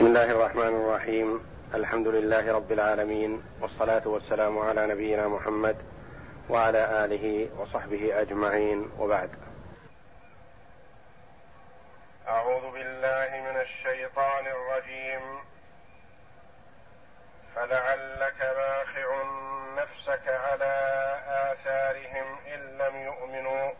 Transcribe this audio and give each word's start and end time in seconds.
بسم 0.00 0.06
الله 0.06 0.24
الرحمن 0.24 0.66
الرحيم. 0.66 1.46
الحمد 1.74 2.08
لله 2.08 2.52
رب 2.52 2.72
العالمين 2.72 3.42
والصلاة 3.60 4.08
والسلام 4.08 4.58
على 4.58 4.86
نبينا 4.86 5.28
محمد 5.28 5.76
وعلى 6.48 7.04
آله 7.04 7.48
وصحبه 7.60 8.20
أجمعين. 8.20 8.90
وبعد. 8.98 9.30
أعوذ 12.28 12.72
بالله 12.72 13.50
من 13.50 13.60
الشيطان 13.60 14.46
الرجيم. 14.46 15.38
فلعلك 17.54 18.40
باخع 18.40 19.22
نفسك 19.76 20.28
على 20.28 20.74
آثارهم 21.52 22.38
إن 22.54 22.60
لم 22.78 22.96
يؤمنوا 22.96 23.72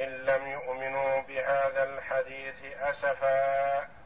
إن 0.00 0.08
لم 0.08 0.46
يؤمنوا 0.46 1.22
بهذا 1.28 1.82
الحديث 1.84 2.78
أسفا. 2.80 3.99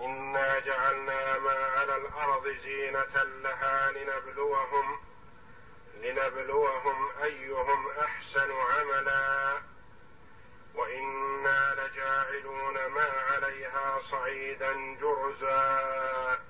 انا 0.00 0.58
جعلنا 0.58 1.38
ما 1.38 1.50
على 1.50 1.96
الأرض 1.96 2.48
زينه 2.48 3.22
لها 3.22 3.90
لنبلوهم 3.92 5.00
لنبلوهم 5.94 7.10
ايهم 7.22 7.88
احسن 7.90 8.52
عملا 8.52 9.58
وأنا 10.74 11.74
لجاعلون 11.74 12.86
ما 12.86 13.08
عليها 13.30 14.00
صعيدا 14.02 14.94
جرزا. 15.00 16.40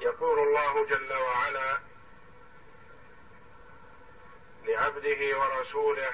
يقول 0.00 0.38
الله 0.38 0.86
جل 0.86 1.12
وعلا 1.12 1.78
لعبده 4.64 5.38
ورسوله 5.38 6.12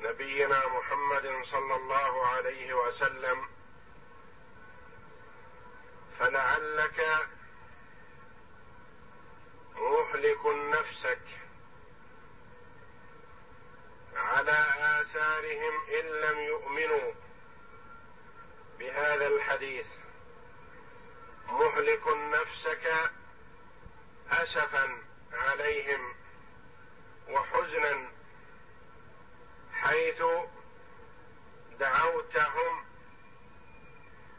نبينا 0.00 0.66
محمد 0.68 1.40
صلى 1.44 1.76
الله 1.76 2.26
عليه 2.26 2.74
وسلم 2.74 3.53
فلعلك 6.18 7.28
مهلك 9.76 10.46
نفسك 10.46 11.20
على 14.16 14.64
آثارهم 15.00 15.72
إن 16.00 16.06
لم 16.06 16.38
يؤمنوا 16.38 17.12
بهذا 18.78 19.26
الحديث. 19.26 19.86
مهلك 21.48 22.08
نفسك 22.08 22.92
أسفا 24.30 24.98
عليهم 25.32 26.14
وحزنا 27.28 28.08
حيث 29.72 30.22
دعوتهم 31.78 32.84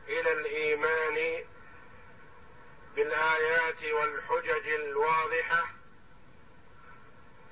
إلى 0.07 0.31
الإيمان 0.31 1.45
بالآيات 2.95 3.83
والحجج 3.83 4.67
الواضحة 4.67 5.65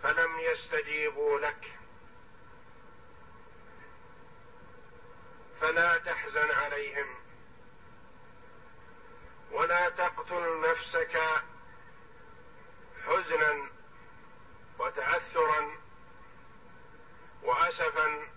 فلم 0.03 0.39
يستجيبوا 0.39 1.39
لك. 1.39 1.79
فلا 5.61 5.97
تحزن 5.97 6.51
عليهم. 6.51 7.15
ولا 9.51 9.89
تقتل 9.89 10.61
نفسك 10.61 11.21
حزنا 13.05 13.69
وتأثرا 14.79 15.77
وأسفا 17.43 18.27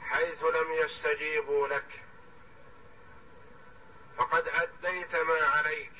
حيث 0.00 0.44
لم 0.44 0.72
يستجيبوا 0.72 1.68
لك. 1.68 2.01
فقد 4.16 4.48
أديت 4.48 5.16
ما 5.16 5.46
عليك. 5.46 5.92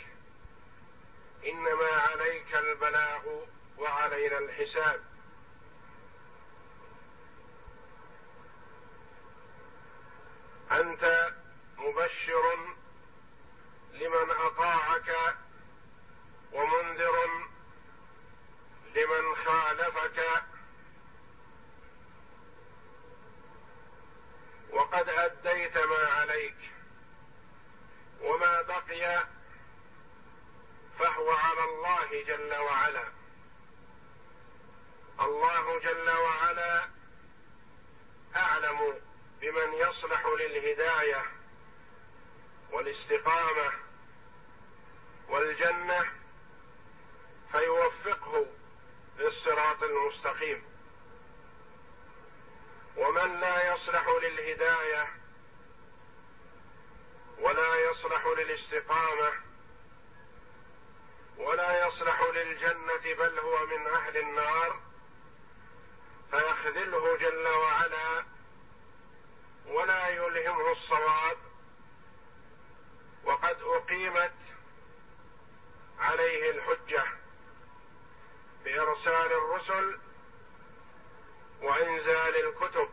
انما 1.47 1.89
عليك 1.89 2.55
البلاغ 2.55 3.45
وعلينا 3.79 4.39
الحساب. 4.39 5.05
أنت 10.73 11.33
مبشر 11.79 12.75
لمن 13.93 14.31
أطاعك 14.31 15.37
ومنذر 16.53 17.47
لمن 18.95 19.35
خالفك. 19.35 20.43
وقد 24.71 25.09
أديت 25.09 25.79
ما 25.79 26.07
عليك. 26.07 26.72
وما 28.23 28.63
بقي 28.63 29.27
فهو 30.99 31.31
على 31.31 31.65
الله 31.65 32.25
جل 32.27 32.55
وعلا. 32.55 33.05
الله 35.21 35.79
جل 35.81 36.11
وعلا 36.11 36.89
أعلم 38.37 39.01
بمن 39.41 39.73
يصلح 39.73 40.27
للهداية 40.27 41.25
والاستقامة 42.71 43.73
والجنة 45.29 46.13
فيوفقه 47.53 48.47
للصراط 49.19 49.83
المستقيم. 49.83 50.65
ومن 52.97 53.41
لا 53.41 53.75
يصلح 53.75 54.09
للهداية 54.23 55.22
ولا 57.43 57.77
يصلح 57.91 58.27
للاستقامة 58.27 59.33
ولا 61.37 61.87
يصلح 61.87 62.23
للجنة 62.23 63.15
بل 63.19 63.39
هو 63.39 63.67
من 63.67 63.87
أهل 63.87 64.17
النار 64.17 64.81
فيخذله 66.31 67.17
جل 67.17 67.49
وعلا 67.49 68.25
ولا 69.67 70.09
يلهمه 70.09 70.73
الصواب. 70.73 71.37
وقد 73.25 73.63
أقيمت 73.63 74.35
عليه 75.99 76.51
الحجة 76.51 77.05
بإرسال 78.65 79.33
الرسل 79.33 79.99
وإنزال 81.63 82.37
الكتب 82.47 82.89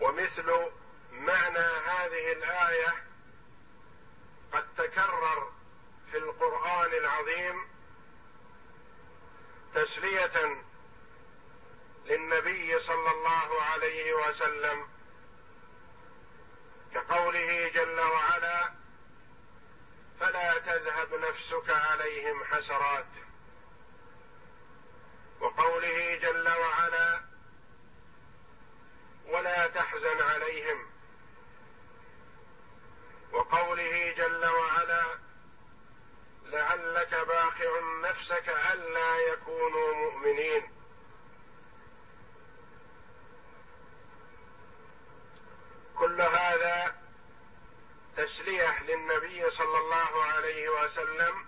ومثل 0.00 0.70
معنى 1.12 1.58
هذه 1.58 2.32
الآية 2.32 2.94
قد 4.52 4.74
تكرر 4.76 5.52
في 6.10 6.18
القرآن 6.18 6.92
العظيم 6.92 7.68
تسلية 9.74 10.62
للنبي 12.04 12.78
صلى 12.78 13.10
الله 13.10 13.62
عليه 13.62 14.12
وسلم 14.12 14.88
كقوله 16.94 17.68
جل 17.68 18.00
وعلا 18.00 18.72
فلا 20.20 20.58
تذهب 20.58 21.14
نفسك 21.14 21.70
عليهم 21.70 22.44
حسرات 22.44 23.06
وقوله 25.40 26.16
جل 26.16 26.48
وعلا 26.48 27.20
ولا 29.26 29.66
تحزن 29.66 30.22
عليهم 30.22 30.86
وقوله 33.32 34.12
جل 34.12 34.46
وعلا 34.46 35.04
لعلك 36.44 37.14
باخع 37.82 38.10
نفسك 38.10 38.48
ألا 38.48 39.18
يكونوا 39.18 39.94
مؤمنين. 39.94 40.70
كل 45.96 46.20
هذا 46.22 46.96
تسليه 48.16 48.82
للنبي 48.82 49.50
صلى 49.50 49.78
الله 49.78 50.24
عليه 50.24 50.68
وسلم 50.68 51.46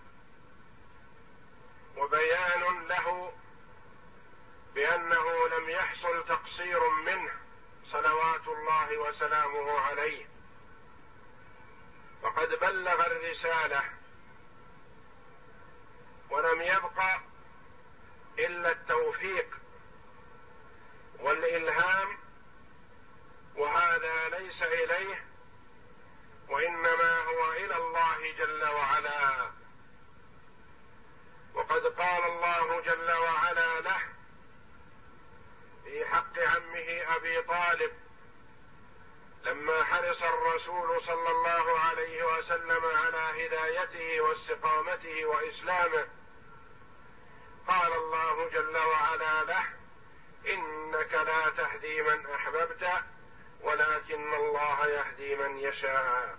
وبيان 1.97 2.89
له 2.89 3.33
بأنه 4.75 5.49
لم 5.49 5.71
يحصل 5.71 6.25
تقصير 6.25 6.89
منه 6.89 7.33
صلوات 7.87 8.49
الله 8.49 8.99
وسلامه 8.99 9.81
عليه. 9.81 10.27
فقد 12.23 12.49
بلغ 12.49 13.07
الرسالة 13.07 13.83
ولم 16.35 16.63
يبق 16.63 17.01
إلا 18.39 18.71
التوفيق 18.71 19.47
والإلهام 21.21 22.19
وهذا 23.57 24.29
ليس 24.29 24.63
إليه 24.63 25.25
وإنما 26.49 27.19
هو 27.19 27.53
إلى 27.53 27.77
الله 27.77 28.33
جل 28.39 28.65
وعلا. 28.65 29.51
وقد 31.55 31.87
قال 31.87 32.25
الله 32.25 32.81
جل 32.81 33.13
وعلا 33.13 33.81
له 33.81 34.01
في 35.85 36.05
حق 36.07 36.39
عمه 36.39 37.17
أبي 37.17 37.43
طالب 37.43 37.93
لما 39.45 39.85
حرص 39.85 40.23
الرسول 40.23 41.03
صلى 41.03 41.31
الله 41.31 41.79
عليه 41.79 42.25
وسلم 42.25 42.85
على 42.85 43.47
هدايته 43.47 44.21
واستقامته 44.21 45.25
وإسلامه 45.25 46.07
قال 47.69 47.93
الله 47.93 48.49
جل 48.49 48.77
وعلا 48.77 49.45
له 49.45 49.67
إنك 50.53 51.15
لا 51.15 51.49
تهدي 51.51 52.03
من 52.03 52.27
أحببت 52.27 52.89
ولكن 53.61 54.35
الله 54.35 54.87
يهدي 54.87 55.37
من 55.37 55.59
يشاء. 55.59 56.39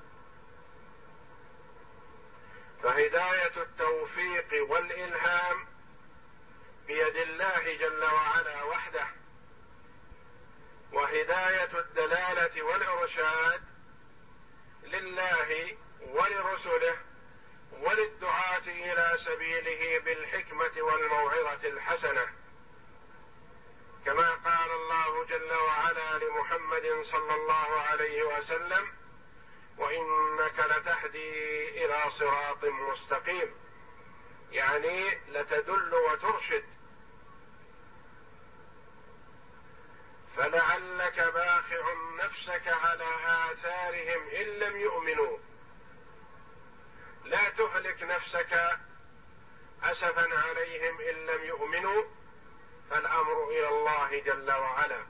فهداية 2.83 3.57
التوفيق 3.57 4.71
والإلهام 4.71 5.67
بيد 6.87 7.15
الله 7.15 7.77
جل 7.77 8.03
وعلا 8.03 8.63
وحده 8.63 9.07
وهداية 10.93 11.79
الدلالة 11.79 12.63
والإرشاد 12.63 13.61
لله 14.83 15.77
ولرسله 16.01 16.97
وللدعاة 17.71 18.67
إلى 18.67 19.17
سبيله 19.17 19.99
بالحكمة 19.99 20.81
والموعظة 20.81 21.67
الحسنة. 21.67 22.27
كما 24.05 24.29
قال 24.29 24.71
الله 24.71 25.25
جل 25.25 25.53
وعلا 25.53 26.17
لمحمد 26.17 27.01
صلى 27.03 27.35
الله 27.35 27.81
عليه 27.81 28.23
وسلم 28.23 28.93
وإنك 29.77 30.59
لتهدي 30.59 31.85
إلى 31.85 32.11
صراط 32.11 32.65
مستقيم. 32.65 33.55
يعني 34.51 35.09
لتدل 35.27 35.95
وترشد. 35.95 36.65
فلعلك 40.37 41.19
باخع 41.19 41.93
نفسك 42.15 42.67
على 42.67 43.07
آثارهم 43.51 44.27
إن 44.27 44.45
لم 44.45 44.79
يؤمنوا. 44.79 45.37
لا 47.25 47.49
تهلك 47.49 48.03
نفسك 48.03 48.79
أسفا 49.83 50.37
عليهم 50.37 51.01
إن 51.01 51.25
لم 51.25 51.43
يؤمنوا 51.43 52.03
فالأمر 52.89 53.49
إلى 53.49 53.69
الله 53.69 54.19
جل 54.19 54.51
وعلا. 54.51 55.05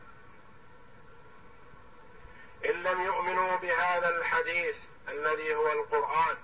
إن 2.66 2.84
لم 2.84 3.02
يؤمنوا 3.02 3.56
بهذا 3.58 4.10
الحديث 4.18 4.76
الذي 5.08 5.56
هو 5.56 5.72
القرآن 5.72 6.38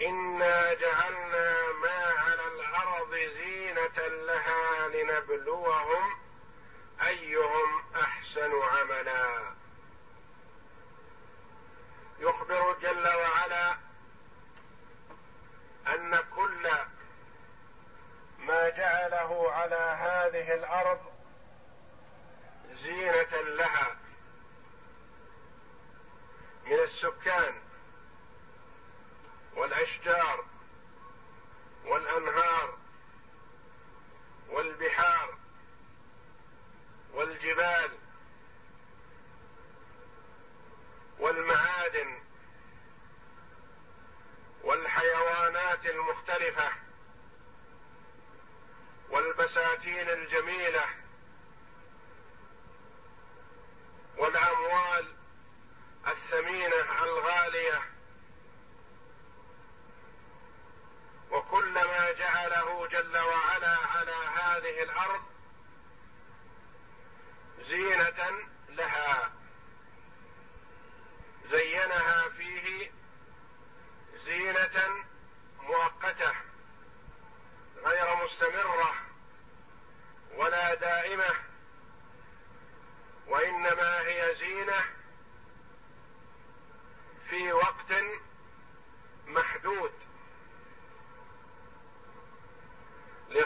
إنا 0.00 0.74
جعلنا 0.74 1.72
ما 1.72 2.14
على 2.18 2.46
الأرض 2.46 3.14
زينة 3.14 4.06
لها 4.06 4.88
لنبلوهم 4.88 6.18
أيهم 7.06 7.82
أحسن 7.96 8.52
عملا. 8.62 9.57
يخبر 12.77 13.06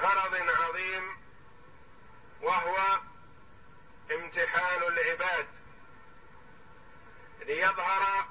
لغرض 0.03 0.35
عظيم 0.35 1.17
وهو 2.43 3.01
امتحان 4.11 4.83
العباد. 4.83 5.47
ليظهر 7.41 8.27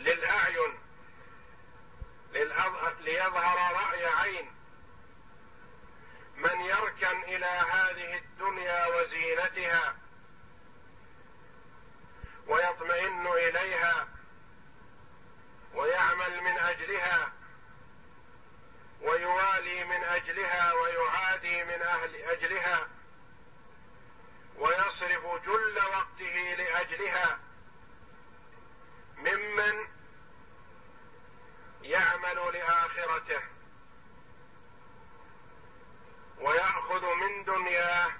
للأعين 0.00 0.78
ليظهر 3.00 3.74
رأي 3.74 4.06
عين. 4.06 4.54
من 6.36 6.60
يركن 6.60 7.22
إلى 7.22 7.46
هذه 7.46 8.16
الدنيا 8.16 8.86
وزينتها 8.86 9.96
ويطمئن 12.46 13.26
إليها 13.26 14.13
ويعمل 15.74 16.40
من 16.40 16.58
أجلها 16.58 17.32
ويوالي 19.00 19.84
من 19.84 20.04
أجلها 20.04 20.72
ويعادي 20.72 21.64
من 21.64 21.82
أهل 21.82 22.16
أجلها 22.16 22.88
ويصرف 24.56 25.44
جل 25.46 25.78
وقته 25.78 26.54
لأجلها. 26.54 27.38
ممن 29.16 29.88
يعمل 31.82 32.52
لآخرته 32.52 33.40
ويأخذ 36.38 37.14
من 37.14 37.44
دنياه 37.44 38.12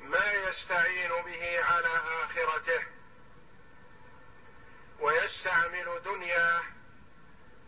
ما 0.00 0.32
يستعين 0.32 1.08
به 1.08 1.64
على 1.64 1.88
آخرته. 2.24 2.99
ويستعمل 5.00 6.02
دنياه 6.04 6.62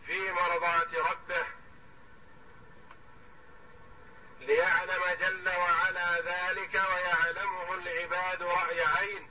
في 0.05 0.31
مرضاة 0.31 1.11
ربه 1.11 1.45
ليعلم 4.39 5.03
جل 5.19 5.49
وعلا 5.49 6.21
ذلك 6.21 6.73
ويعلمه 6.73 7.73
العباد 7.73 8.43
رأي 8.43 8.85
عين. 8.85 9.29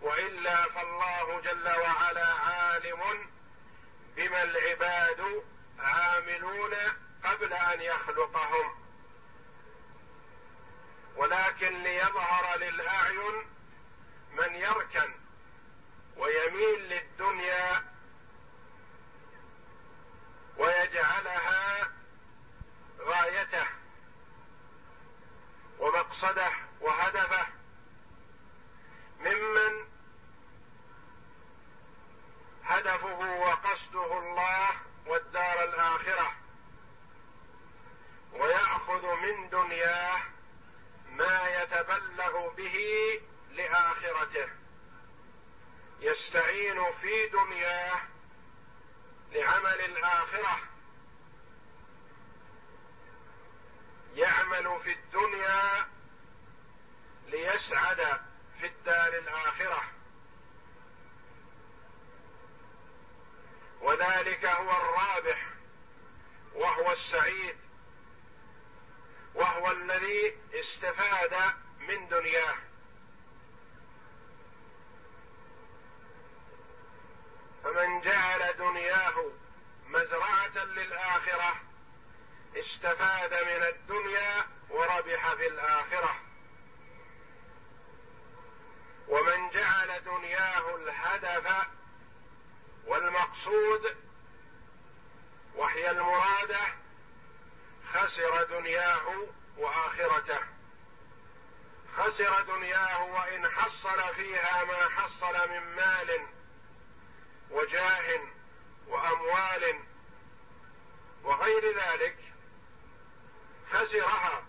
وإلا 0.00 0.64
فالله 0.64 1.40
جل 1.40 1.68
وعلا 1.68 2.26
عالم 2.26 3.30
بما 4.16 4.42
العباد 4.42 5.44
عاملون 5.78 6.74
قبل 7.24 7.52
أن 7.52 7.80
يخلقهم. 7.80 8.84
ولكن 11.16 11.82
ليظهر 11.82 12.56
للأعين 12.58 13.46
من 14.32 14.54
يركن 14.54 15.23
ويميل 16.16 16.80
للدنيا 16.80 17.84
ويجعلها 20.56 21.90
غايته 23.00 23.66
ومقصده 25.78 26.52
وهدفه 26.80 27.46
ممن 29.20 29.84
هدفه 32.64 33.38
وقصده 33.40 34.18
الله 34.18 34.70
والدار 35.06 35.64
الآخرة. 35.64 36.32
ويأخذ 38.32 39.16
من 39.16 39.48
دنياه 39.48 40.22
ما 41.10 41.62
يتبلغ 41.62 42.54
به 42.54 42.78
لآخرته. 43.50 44.48
يستعين 46.04 46.92
في 46.92 47.28
دنياه 47.28 48.00
لعمل 49.32 49.80
الآخرة. 49.80 50.58
يعمل 54.14 54.80
في 54.82 54.92
الدنيا 54.92 55.88
ليسعد 57.26 58.20
في 58.60 58.66
الدار 58.66 59.08
الآخرة. 59.08 59.84
وذلك 63.80 64.44
هو 64.44 64.70
الرابح 64.70 65.48
وهو 66.54 66.92
السعيد 66.92 67.56
وهو 69.34 69.70
الذي 69.70 70.38
استفاد 70.54 71.54
من 71.78 72.08
دنياه. 72.08 72.73
فمن 77.64 78.00
جعل 78.00 78.56
دنياه 78.56 79.30
مزرعة 79.86 80.64
للآخرة 80.64 81.54
استفاد 82.56 83.34
من 83.34 83.62
الدنيا 83.62 84.46
وربح 84.70 85.34
في 85.34 85.46
الآخرة. 85.46 86.16
ومن 89.08 89.50
جعل 89.50 90.02
دنياه 90.04 90.76
الهدف 90.76 91.66
والمقصود 92.86 93.96
وهي 95.54 95.90
المرادة 95.90 96.60
خسر 97.92 98.44
دنياه 98.44 99.26
وآخرته. 99.56 100.40
خسر 101.96 102.42
دنياه 102.42 103.04
وإن 103.04 103.48
حصل 103.48 104.14
فيها 104.14 104.64
ما 104.64 104.88
حصل 104.88 105.50
من 105.50 105.76
مال 105.76 106.33
وجاه 107.50 108.20
وأموال 108.86 109.80
وغير 111.24 111.78
ذلك 111.78 112.16
خسرها 113.70 114.44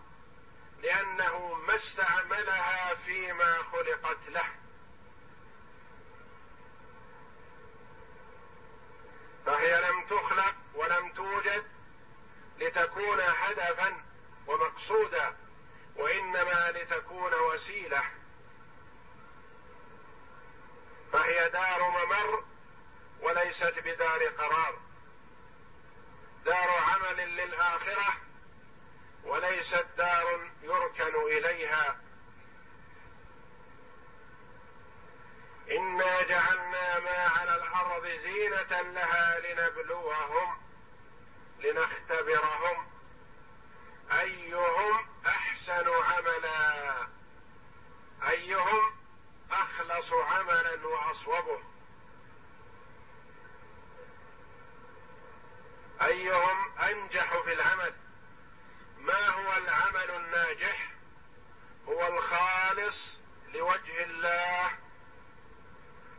لأنه 0.81 1.53
ما 1.53 1.75
استعملها 1.75 2.95
فيما 2.95 3.57
خلقت 3.71 4.29
له. 4.29 4.45
فهي 9.45 9.89
لم 9.89 10.05
تخلق 10.05 10.55
ولم 10.75 11.09
توجد 11.09 11.63
لتكون 12.59 13.19
هدفا 13.21 14.03
ومقصودا 14.47 15.35
وإنما 15.95 16.71
لتكون 16.71 17.33
وسيلة. 17.33 18.03
فهي 21.13 21.49
دار 21.49 21.89
ممر 21.89 22.43
وليست 23.21 23.79
بدار 23.79 24.23
قرار. 24.23 24.79
دار 26.45 26.69
عمل 26.69 27.35
للآخرة 27.35 28.13
وليست 29.23 29.85
دار 29.97 30.51
يركن 30.61 31.15
إليها. 31.15 31.99
إنا 35.71 36.21
جعلنا 36.21 36.99
ما 36.99 37.17
على 37.17 37.55
الأرض 37.55 38.07
زينة 38.07 38.81
لها 38.81 39.39
لنبلوهم 39.39 40.61
لنختبرهم. 41.59 42.87
أيهم 44.11 45.07
أحسن 45.27 45.89
عملا؟ 45.89 47.07
أيهم 48.29 48.95
أخلص 49.51 50.13
عملا 50.13 50.87
وأصوبه؟ 50.87 51.74
أيهم 56.25 56.77
أنجح 56.79 57.37
في 57.37 57.53
العمل؟ 57.53 57.93
ما 58.97 59.29
هو 59.29 59.57
العمل 59.57 60.11
الناجح؟ 60.11 60.89
هو 61.87 62.07
الخالص 62.07 63.19
لوجه 63.53 64.03
الله. 64.03 64.71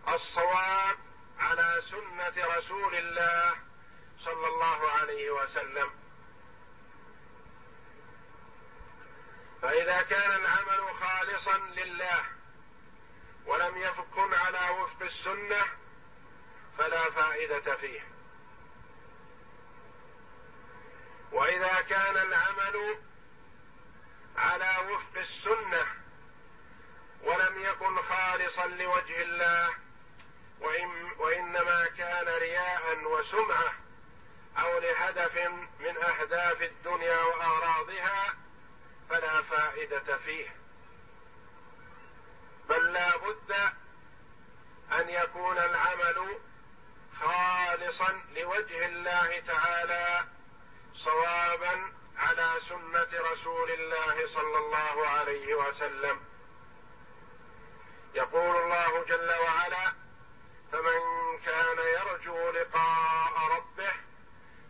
الصواب 0.09 0.97
على 1.39 1.83
سنة 1.91 2.57
رسول 2.57 2.95
الله 2.95 3.55
صلى 4.19 4.47
الله 4.47 4.91
عليه 4.91 5.31
وسلم. 5.31 5.91
فإذا 9.63 10.03
كان 10.03 10.31
العمل 10.31 10.95
خالصا 10.95 11.59
لله 11.59 12.25
ولم 13.47 13.77
يكن 13.77 14.35
على 14.35 14.71
وفق 14.71 15.03
السنة 15.03 15.63
فلا 16.79 17.11
فائدة 17.11 17.77
فيه. 17.77 18.16
وإذا 21.33 21.81
كان 21.81 22.17
العمل 22.17 22.99
على 24.37 24.93
وفق 24.93 25.19
السنة 25.19 25.87
ولم 27.23 27.59
يكن 27.59 28.03
خالصا 28.03 28.67
لوجه 28.67 29.23
الله 29.23 29.75
وإن 30.61 31.11
وإنما 31.19 31.87
كان 31.87 32.29
رياء 32.29 33.05
وسمعة 33.05 33.73
أو 34.59 34.79
لهدف 34.79 35.39
من 35.81 35.97
أهداف 35.97 36.63
الدنيا 36.63 37.21
وأغراضها 37.23 38.35
فلا 39.11 39.43
فائدة 39.43 40.17
فيه. 40.17 40.57
بل 42.69 42.93
لا 42.93 43.17
بد 43.17 43.53
أن 44.93 45.09
يكون 45.09 45.59
العمل 45.59 46.39
خالصا 47.21 48.23
لوجه 48.37 48.87
الله 48.87 49.41
تعالى 49.47 50.36
صوابا 50.97 51.93
على 52.17 52.61
سنة 52.61 53.09
رسول 53.33 53.71
الله 53.71 54.27
صلى 54.27 54.59
الله 54.59 55.07
عليه 55.09 55.55
وسلم. 55.55 56.21
يقول 58.15 58.57
الله 58.57 59.05
جل 59.05 59.31
وعلا 59.31 59.93
فمن 60.73 61.01
كان 61.45 61.79
يرجو 61.79 62.51
لقاء 62.51 63.33
ربه 63.57 63.93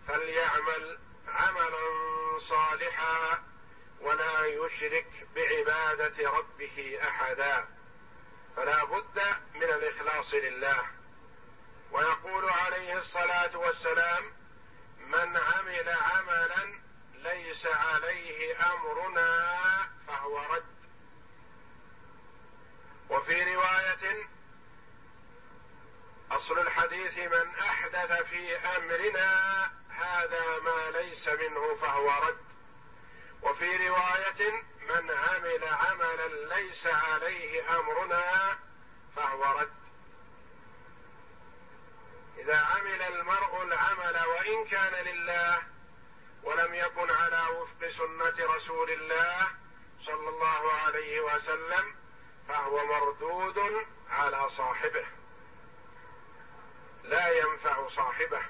فليعمل 0.09 0.99
عملا 1.29 2.39
صالحا 2.39 3.43
ولا 4.01 4.47
يشرك 4.47 5.27
بعبادة 5.35 6.31
ربه 6.31 6.99
احدا 7.03 7.69
فلا 8.57 8.85
بد 8.85 9.23
من 9.55 9.63
الإخلاص 9.63 10.35
لله 10.35 10.87
ويقول 11.93 12.49
عليه 12.51 12.99
الصلاة 12.99 13.57
والسلام 13.57 14.33
من 15.07 15.37
عمل 15.37 15.89
عملا 15.89 16.81
ليس 17.15 17.67
عليه 17.67 18.57
أمرنا 18.73 19.59
فهو 20.07 20.39
رد. 20.39 20.77
وفي 23.11 23.55
رواية 23.55 24.27
أصل 26.31 26.59
الحديث 26.59 27.19
من 27.19 27.55
أحدث 27.61 28.23
في 28.23 28.57
أمرنا 28.57 29.63
هذا 29.91 30.59
ما 30.59 30.91
ليس 30.99 31.29
منه 31.29 31.75
فهو 31.75 32.11
رد. 32.29 32.47
وفي 33.43 33.89
رواية 33.89 34.53
من 34.89 35.11
عمل 35.11 35.65
عملا 35.65 36.55
ليس 36.55 36.87
عليه 36.87 37.79
أمرنا 37.79 38.59
فهو 39.17 39.59
رد. 39.59 39.86
إذا 42.39 42.57
عمل 42.57 43.03
المرء 43.03 43.63
العمل 43.63 44.27
وإن 44.27 44.65
كان 44.65 45.05
لله 45.05 45.63
ولم 46.43 46.75
يكن 46.75 47.11
على 47.11 47.47
وفق 47.57 47.89
سنة 47.89 48.55
رسول 48.55 48.91
الله 48.91 49.49
صلى 50.03 50.29
الله 50.29 50.73
عليه 50.73 51.21
وسلم 51.21 51.95
فهو 52.49 52.87
مردود 52.87 53.87
على 54.11 54.49
صاحبه. 54.51 55.07
لا 57.05 57.29
ينفع 57.29 57.89
صاحبه. 57.89 58.43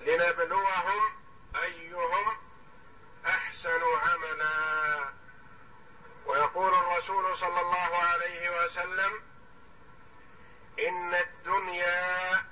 لنبلوهم 0.00 1.16
أيهم 1.62 2.36
أحسن 3.26 3.82
عملا. 4.02 5.12
ويقول 6.26 6.74
الرسول 6.74 7.36
صلى 7.36 7.60
الله 7.60 7.96
عليه 7.96 8.64
وسلم 8.64 9.29
إن 10.88 11.14
الدنيا 11.14 12.42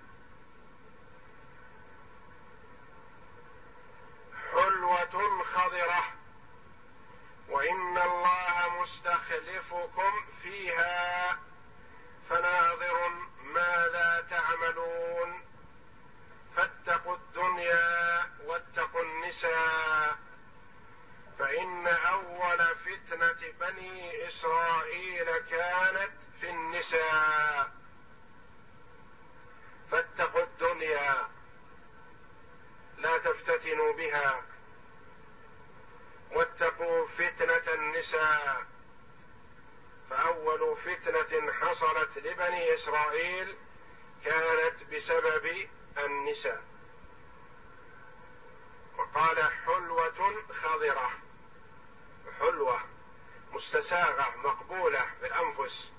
حلوة 4.52 5.44
خضرة 5.44 6.04
وإن 7.48 7.98
الله 7.98 8.82
مستخلفكم 8.82 10.12
فيها 10.42 11.38
فناظر 12.30 13.08
ماذا 13.42 14.26
تعملون. 14.30 15.48
فاتقوا 16.56 17.16
الدنيا 17.16 18.30
واتقوا 18.44 19.02
النساء 19.02 20.18
فإن 21.38 21.86
أول 21.86 22.76
فتنة 22.76 23.52
بني 23.60 24.28
إسرائيل 24.28 25.38
كانت 25.38 26.10
في 26.40 26.50
النساء 26.50 27.70
فاتقوا 29.90 30.42
الدنيا 30.42 31.28
لا 32.98 33.18
تفتتنوا 33.18 33.92
بها 33.92 34.42
واتقوا 36.32 37.06
فتنه 37.06 37.57
النساء 37.74 38.66
فأول 40.10 40.76
فتنة 40.76 41.52
حصلت 41.52 42.18
لبني 42.18 42.74
إسرائيل 42.74 43.56
كانت 44.24 44.84
بسبب 44.94 45.68
النساء. 45.98 46.62
وقال 48.98 49.42
حلوة 49.66 50.44
خضرة 50.62 51.10
حلوة 52.38 52.80
مستساغة 53.52 54.36
مقبولة 54.36 55.06
في 55.20 55.26
الانفس 55.26 55.90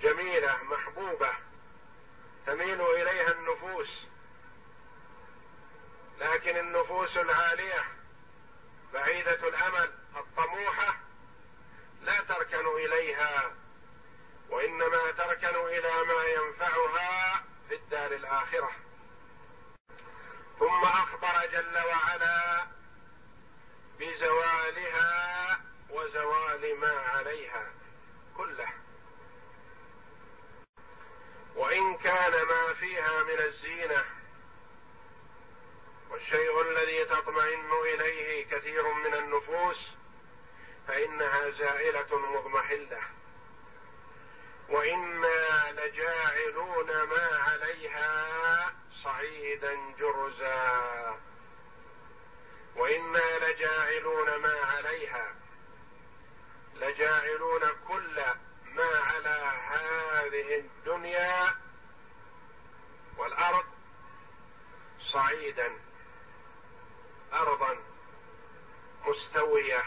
جميلة 0.00 0.62
محبوبة 0.62 1.32
تميل 2.46 2.80
إليها 2.80 3.32
النفوس 3.32 4.06
لكن 6.18 6.56
النفوس 6.56 7.16
العالية 7.16 7.84
بعيدة 8.92 9.48
الأمل 9.48 9.92
الطموحة 10.16 10.96
لا 12.02 12.20
تركن 12.20 12.66
إليها 12.66 13.52
وإنما 14.48 15.10
تركن 15.10 15.56
إلى 15.56 16.04
ما 16.04 16.24
ينفعها 16.24 17.44
في 17.68 17.74
الدار 17.74 18.12
الآخرة. 18.12 18.70
ثم 20.58 20.84
أخبر 20.84 21.46
جل 21.52 21.78
وعلا 21.78 22.66
بزوالها 23.98 25.60
وزوال 25.90 26.80
ما 26.80 27.00
عليها 27.00 27.72
كله. 28.36 28.68
وإن 31.56 31.96
كان 31.96 32.46
ما 32.46 32.74
فيها 32.74 33.22
من 33.22 33.38
الزينة 33.38 34.19
والشيء 36.10 36.60
الذي 36.60 37.04
تطمئن 37.04 37.70
إليه 37.72 38.46
كثير 38.46 38.92
من 38.92 39.14
النفوس 39.14 39.90
فإنها 40.88 41.50
زائلة 41.50 42.18
مضمحلة. 42.18 43.00
وإنا 44.68 45.72
لجاعلون 45.72 46.86
ما 47.02 47.28
عليها 47.48 48.74
صعيدا 49.04 49.78
جرزا. 49.98 51.20
وإنا 52.76 53.50
لجاعلون 53.50 54.36
ما 54.36 54.60
عليها 54.60 55.34
لجاعلون 56.74 57.60
كل 57.88 58.22
ما 58.64 58.98
على 58.98 59.52
هذه 59.68 60.58
الدنيا 60.58 61.54
والأرض 63.16 63.64
صعيدا 65.00 65.89
ارضا 67.32 67.78
مستوية. 69.06 69.82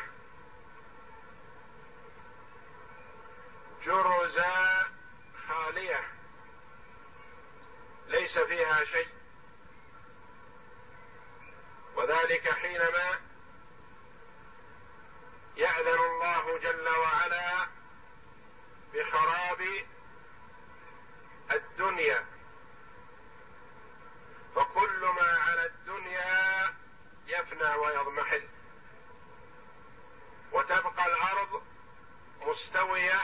جرزا 3.83 4.91
خالية. 5.47 6.03
ليس 8.07 8.39
فيها 8.39 8.83
شيء. 8.83 9.07
وذلك 11.95 12.49
حينما 12.49 13.21
يأذن 15.55 15.99
الله 15.99 16.57
جل 16.57 16.89
وعلا 16.89 17.67
بخراب 18.93 19.85
الدنيا. 21.51 22.25
فكل 24.55 25.05
ما 25.05 25.39
على 25.39 25.65
الدنيا 25.65 26.82
يفنى 27.27 27.75
ويضمحل. 27.75 28.47
وتبقى 30.51 31.05
الأرض 31.05 31.63
مستوية 32.41 33.21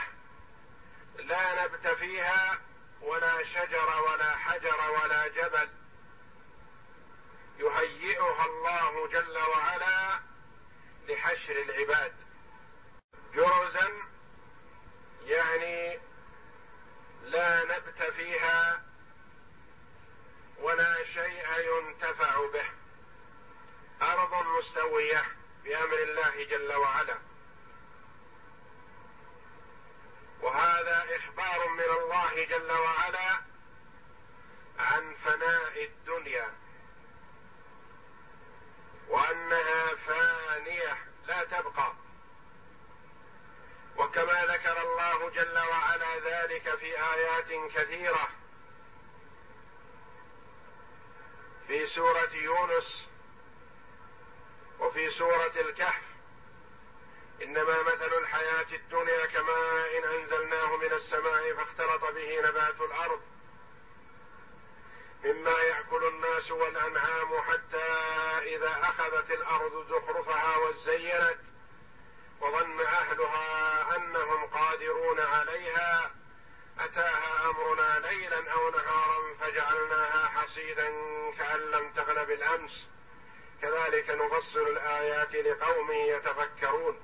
لا 1.16 1.64
نبت 1.64 1.86
فيها 1.86 2.58
ولا 3.00 3.44
شجر 3.44 4.02
ولا 4.02 4.36
حجر 4.36 4.90
ولا 4.90 5.28
جبل. 5.28 5.68
يهيئها 7.58 8.44
الله 8.46 9.08
جل 9.08 9.38
وعلا 9.38 10.20
لحشر 11.08 11.62
العباد. 11.62 12.14
جرزا 13.34 13.92
يعني 15.24 16.00
لا 17.22 17.64
نبت 17.64 18.02
فيها 18.02 18.82
ولا 20.58 21.04
شيء 21.04 21.46
ينتفع 21.58 22.50
به. 22.52 22.79
ارض 24.02 24.46
مستويه 24.46 25.24
بأمر 25.64 25.98
الله 26.02 26.44
جل 26.44 26.72
وعلا. 26.72 27.18
وهذا 30.40 31.16
إخبار 31.16 31.68
من 31.68 31.80
الله 31.80 32.44
جل 32.44 32.70
وعلا 32.72 33.40
عن 34.78 35.14
فناء 35.14 35.84
الدنيا 35.84 36.52
وأنها 39.08 39.94
فانية 39.94 40.98
لا 41.26 41.44
تبقى. 41.44 41.92
وكما 43.96 44.46
ذكر 44.46 44.82
الله 44.82 45.30
جل 45.30 45.58
وعلا 45.58 46.18
ذلك 46.18 46.74
في 46.74 47.02
آيات 47.02 47.72
كثيرة. 47.74 48.28
في 51.68 51.86
سورة 51.86 52.30
يونس 52.34 53.09
وفي 54.80 55.10
سورة 55.10 55.52
الكهف. 55.56 56.02
إنما 57.42 57.82
مثل 57.82 58.18
الحياة 58.18 58.66
الدنيا 58.72 59.26
كماء 59.26 59.98
إن 59.98 60.04
أنزلناه 60.04 60.76
من 60.76 60.92
السماء 60.92 61.54
فاختلط 61.54 62.04
به 62.04 62.40
نبات 62.40 62.80
الأرض. 62.80 63.20
مما 65.24 65.50
يأكل 65.50 66.04
الناس 66.04 66.50
والأنعام 66.50 67.40
حتى 67.40 67.86
إذا 68.56 68.80
أخذت 68.82 69.30
الأرض 69.30 69.86
زخرفها 69.88 70.56
وزينت 70.56 71.38
وظن 72.40 72.80
أهلها 72.80 73.96
أنهم 73.96 74.46
قادرون 74.46 75.20
عليها. 75.20 76.10
أتاها 76.78 77.50
أمرنا 77.50 78.08
ليلا 78.08 78.52
أو 78.52 78.70
نهارا 78.70 79.34
فجعلناها 79.40 80.28
حصيدا 80.28 80.88
كأن 81.38 81.60
لم 81.60 81.92
تغن 81.92 82.24
بالأمس. 82.24 82.88
كذلك 83.62 84.10
نفصل 84.10 84.60
الآيات 84.68 85.34
لقوم 85.34 85.92
يتفكرون. 85.92 87.00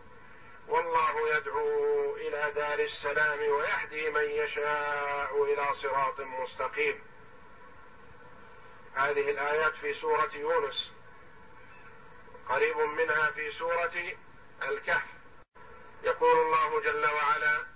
والله 0.68 1.36
يدعو 1.36 2.16
إلى 2.16 2.52
دار 2.54 2.78
السلام 2.78 3.38
ويهدي 3.38 4.10
من 4.10 4.24
يشاء 4.24 5.44
إلى 5.44 5.74
صراط 5.74 6.20
مستقيم. 6.20 7.02
هذه 8.94 9.30
الآيات 9.30 9.74
في 9.74 9.94
سورة 9.94 10.30
يونس. 10.34 10.92
قريب 12.48 12.76
منها 12.76 13.30
في 13.30 13.50
سورة 13.50 13.92
الكهف. 14.62 15.16
يقول 16.02 16.38
الله 16.38 16.80
جل 16.80 17.06
وعلا 17.06 17.75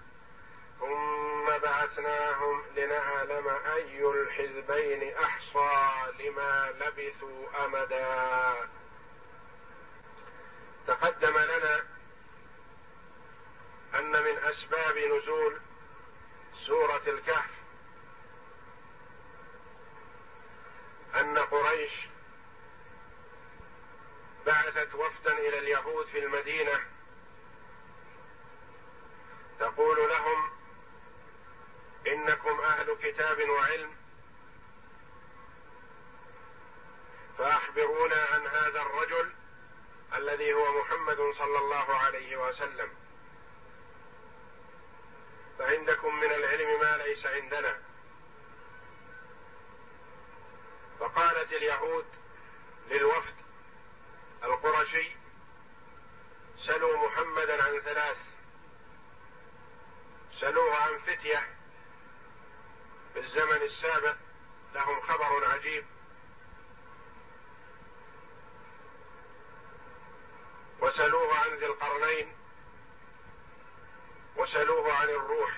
ثم 0.81 1.57
بعثناهم 1.57 2.63
لنعلم 2.75 3.47
أي 3.47 4.05
الحزبين 4.05 5.17
أحصى 5.17 5.93
لما 6.19 6.73
لبثوا 6.79 7.65
أمدا. 7.65 8.69
تقدم 10.87 11.37
لنا 11.37 11.85
أن 13.95 14.23
من 14.23 14.37
أسباب 14.37 14.97
نزول 14.97 15.59
سورة 16.65 17.01
الكهف 17.07 17.51
أن 21.19 21.37
قريش 21.37 22.07
بعثت 24.45 24.95
وفدا 24.95 25.37
إلى 25.37 25.59
اليهود 25.59 26.05
في 26.05 26.19
المدينة 26.19 26.79
تقول 29.59 30.09
لهم 30.09 30.60
إنكم 32.07 32.61
أهل 32.61 32.97
كتاب 33.01 33.49
وعلم. 33.49 33.95
فأخبرونا 37.37 38.25
عن 38.25 38.47
هذا 38.47 38.81
الرجل 38.81 39.33
الذي 40.13 40.53
هو 40.53 40.81
محمد 40.81 41.17
صلى 41.37 41.57
الله 41.57 41.95
عليه 41.95 42.37
وسلم. 42.37 42.89
فعندكم 45.59 46.15
من 46.15 46.31
العلم 46.31 46.79
ما 46.79 46.97
ليس 46.97 47.25
عندنا. 47.25 47.81
فقالت 50.99 51.53
اليهود 51.53 52.05
للوفد 52.87 53.35
القرشي 54.43 55.15
سلوا 56.57 57.07
محمدا 57.07 57.63
عن 57.63 57.79
ثلاث 57.79 58.17
سلوه 60.39 60.75
عن 60.75 60.97
فتية 60.97 61.60
في 63.13 63.19
الزمن 63.19 63.61
السابق 63.61 64.15
لهم 64.73 65.01
خبر 65.01 65.45
عجيب. 65.45 65.85
وسلوه 70.79 71.37
عن 71.37 71.49
ذي 71.49 71.65
القرنين 71.65 72.35
وسلوه 74.35 74.93
عن 74.93 75.09
الروح. 75.09 75.51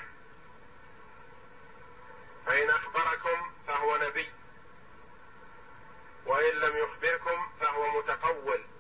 فإن 2.46 2.70
أخبركم 2.70 3.52
فهو 3.68 3.98
نبي 3.98 4.32
وإن 6.26 6.56
لم 6.56 6.78
يخبركم 6.78 7.50
فهو 7.60 8.00
متقول. 8.00 8.73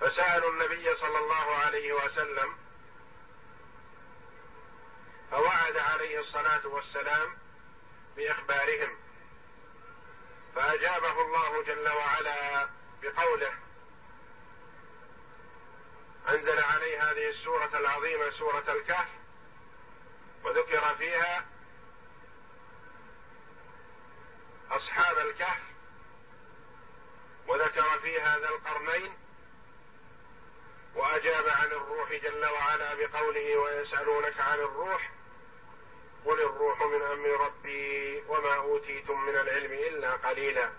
فسألوا 0.00 0.50
النبي 0.50 0.94
صلى 0.94 1.18
الله 1.18 1.56
عليه 1.56 1.92
وسلم 1.92 2.56
فوعد 5.30 5.76
عليه 5.76 6.20
الصلاة 6.20 6.66
والسلام 6.66 7.38
بإخبارهم 8.16 8.96
فأجابه 10.54 11.20
الله 11.20 11.62
جل 11.62 11.88
وعلا 11.88 12.68
بقوله 13.02 13.52
أنزل 16.28 16.58
عليه 16.58 17.10
هذه 17.10 17.28
السورة 17.28 17.70
العظيمة 17.74 18.30
سورة 18.30 18.64
الكهف 18.68 19.08
وذكر 20.44 20.94
فيها 20.98 21.44
أصحاب 24.70 25.18
الكهف 25.18 25.62
وذكر 27.46 28.00
فيها 28.00 28.38
ذا 28.38 28.48
القرنين 28.48 29.25
وأجاب 30.96 31.48
عن 31.48 31.66
الروح 31.66 32.12
جل 32.12 32.46
وعلا 32.46 32.94
بقوله 32.94 33.56
ويسألونك 33.56 34.40
عن 34.40 34.58
الروح 34.58 35.10
قل 36.24 36.40
الروح 36.40 36.82
من 36.82 37.02
أمر 37.02 37.46
ربي 37.46 38.22
وما 38.28 38.54
أوتيتم 38.56 39.20
من 39.20 39.36
العلم 39.36 39.72
إلا 39.72 40.12
قليلا. 40.12 40.70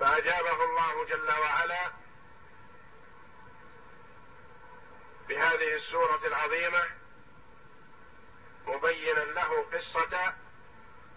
فأجابه 0.00 0.64
الله 0.64 1.04
جل 1.04 1.30
وعلا 1.30 1.92
بهذه 5.28 5.74
السورة 5.74 6.20
العظيمة 6.26 6.84
مبينا 8.66 9.20
له 9.20 9.66
قصة 9.72 10.34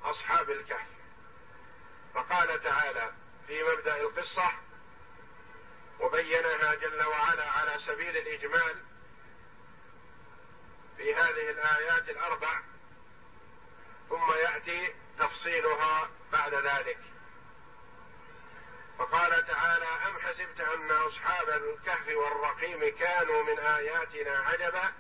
أصحاب 0.04 0.50
الكهف. 0.50 0.88
فقال 2.14 2.64
تعالى 2.64 3.23
في 3.48 3.64
مبدأ 3.64 4.02
القصة 4.02 4.52
وبينها 6.00 6.76
جل 6.76 7.04
وعلا 7.04 7.50
على 7.50 7.80
سبيل 7.80 8.18
الإجمال 8.18 8.76
في 10.98 11.16
هذه 11.16 11.50
الآيات 11.50 12.10
الأربع 12.10 12.62
ثم 14.10 14.32
يأتي 14.32 14.96
تفصيلها 15.20 16.10
بعد 16.32 16.54
ذلك. 16.54 17.00
فقال 18.98 19.46
تعالى 19.46 19.86
أم 19.86 20.20
حسبت 20.20 20.62
أن 20.62 20.92
أصحاب 20.92 21.50
الكهف 21.50 22.08
والرقيم 22.16 22.98
كانوا 22.98 23.44
من 23.44 23.60
آياتنا 23.60 24.40
عجبا؟ 24.40 24.94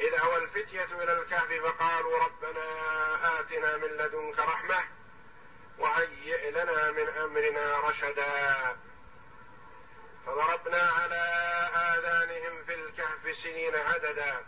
إذ 0.00 0.14
اوى 0.14 0.36
الفتية 0.36 0.84
إلى 0.84 1.12
الكهف 1.12 1.52
فقالوا 1.52 2.18
ربنا 2.24 3.40
آتنا 3.40 3.76
من 3.76 3.88
لدنك 3.88 4.38
رحمة 4.38 4.99
وهيئ 5.80 6.50
لنا 6.50 6.90
من 6.90 7.08
أمرنا 7.08 7.80
رشدا. 7.80 8.76
فضربنا 10.26 10.82
على 10.82 11.22
آذانهم 11.74 12.64
في 12.64 12.74
الكهف 12.74 13.36
سنين 13.36 13.74
عددا. 13.74 14.44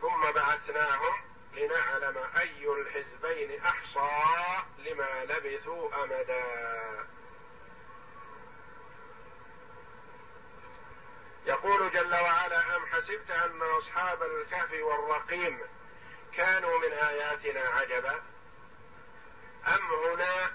ثم 0.00 0.32
بعثناهم 0.32 1.14
لنعلم 1.52 2.18
أي 2.38 2.68
الحزبين 2.68 3.60
أحصى 3.64 4.62
لما 4.78 5.24
لبثوا 5.24 6.04
أمدا. 6.04 7.06
يقول 11.46 11.90
جل 11.90 12.14
وعلا 12.14 12.76
أم 12.76 12.86
حسبت 12.86 13.30
أن 13.30 13.62
أصحاب 13.62 14.22
الكهف 14.22 14.72
والرقيم 14.72 15.60
كانوا 16.36 16.78
من 16.78 16.92
آياتنا 16.92 17.60
عجبا؟ 17.60 18.22
أم 19.66 19.94
هنا 19.94 20.52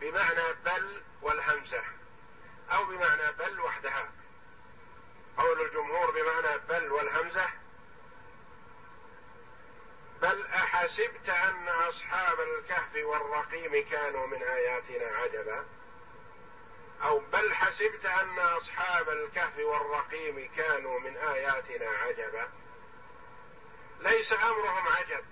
بمعنى 0.00 0.52
بل 0.64 1.02
والهمزة 1.22 1.82
أو 2.72 2.84
بمعنى 2.84 3.32
بل 3.32 3.60
وحدها. 3.60 4.12
قول 5.38 5.60
الجمهور 5.60 6.10
بمعنى 6.10 6.58
بل 6.58 6.92
والهمزة 6.92 7.48
بل 10.22 10.46
أحسبت 10.46 11.28
أن 11.28 11.68
أصحاب 11.68 12.40
الكهف 12.40 12.94
والرقيم 12.94 13.88
كانوا 13.90 14.26
من 14.26 14.42
آياتنا 14.42 15.06
عجبا 15.06 15.66
أو 17.02 17.18
بل 17.18 17.54
حسبت 17.54 18.06
أن 18.06 18.38
أصحاب 18.38 19.08
الكهف 19.08 19.58
والرقيم 19.58 20.50
كانوا 20.56 21.00
من 21.00 21.16
آياتنا 21.16 21.88
عجبا. 21.90 22.48
ليس 24.00 24.32
أمرهم 24.32 24.88
عجب 24.88 25.24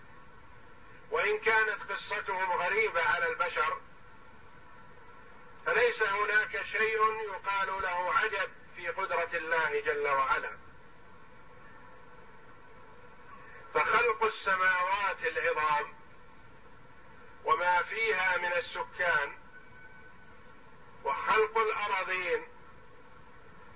وإن 1.14 1.38
كانت 1.38 1.92
قصتهم 1.92 2.52
غريبة 2.52 3.02
على 3.02 3.28
البشر 3.28 3.80
فليس 5.66 6.02
هناك 6.02 6.62
شيء 6.62 7.00
يقال 7.22 7.82
له 7.82 8.14
عجب 8.14 8.50
في 8.76 8.88
قدرة 8.88 9.28
الله 9.34 9.80
جل 9.80 10.08
وعلا. 10.08 10.56
فخلق 13.74 14.24
السماوات 14.24 15.26
العظام 15.26 15.94
وما 17.44 17.82
فيها 17.82 18.36
من 18.36 18.52
السكان 18.52 19.38
وخلق 21.04 21.58
الأراضين 21.58 22.48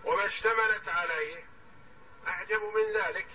وما 0.05 0.27
اشتملت 0.27 0.89
عليه 0.89 1.45
أعجب 2.27 2.63
من 2.63 2.93
ذلك. 2.93 3.29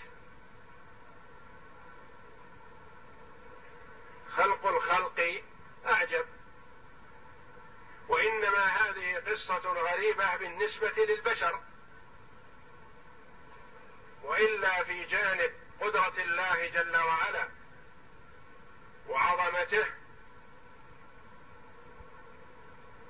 هذه 9.34 9.40
قصة 9.40 9.70
غريبة 9.70 10.36
بالنسبة 10.36 10.94
للبشر. 10.98 11.60
وإلا 14.24 14.84
في 14.84 15.06
جانب 15.06 15.54
قدرة 15.82 16.14
الله 16.18 16.68
جل 16.68 16.98
وعلا 16.98 17.48
وعظمته 19.08 19.86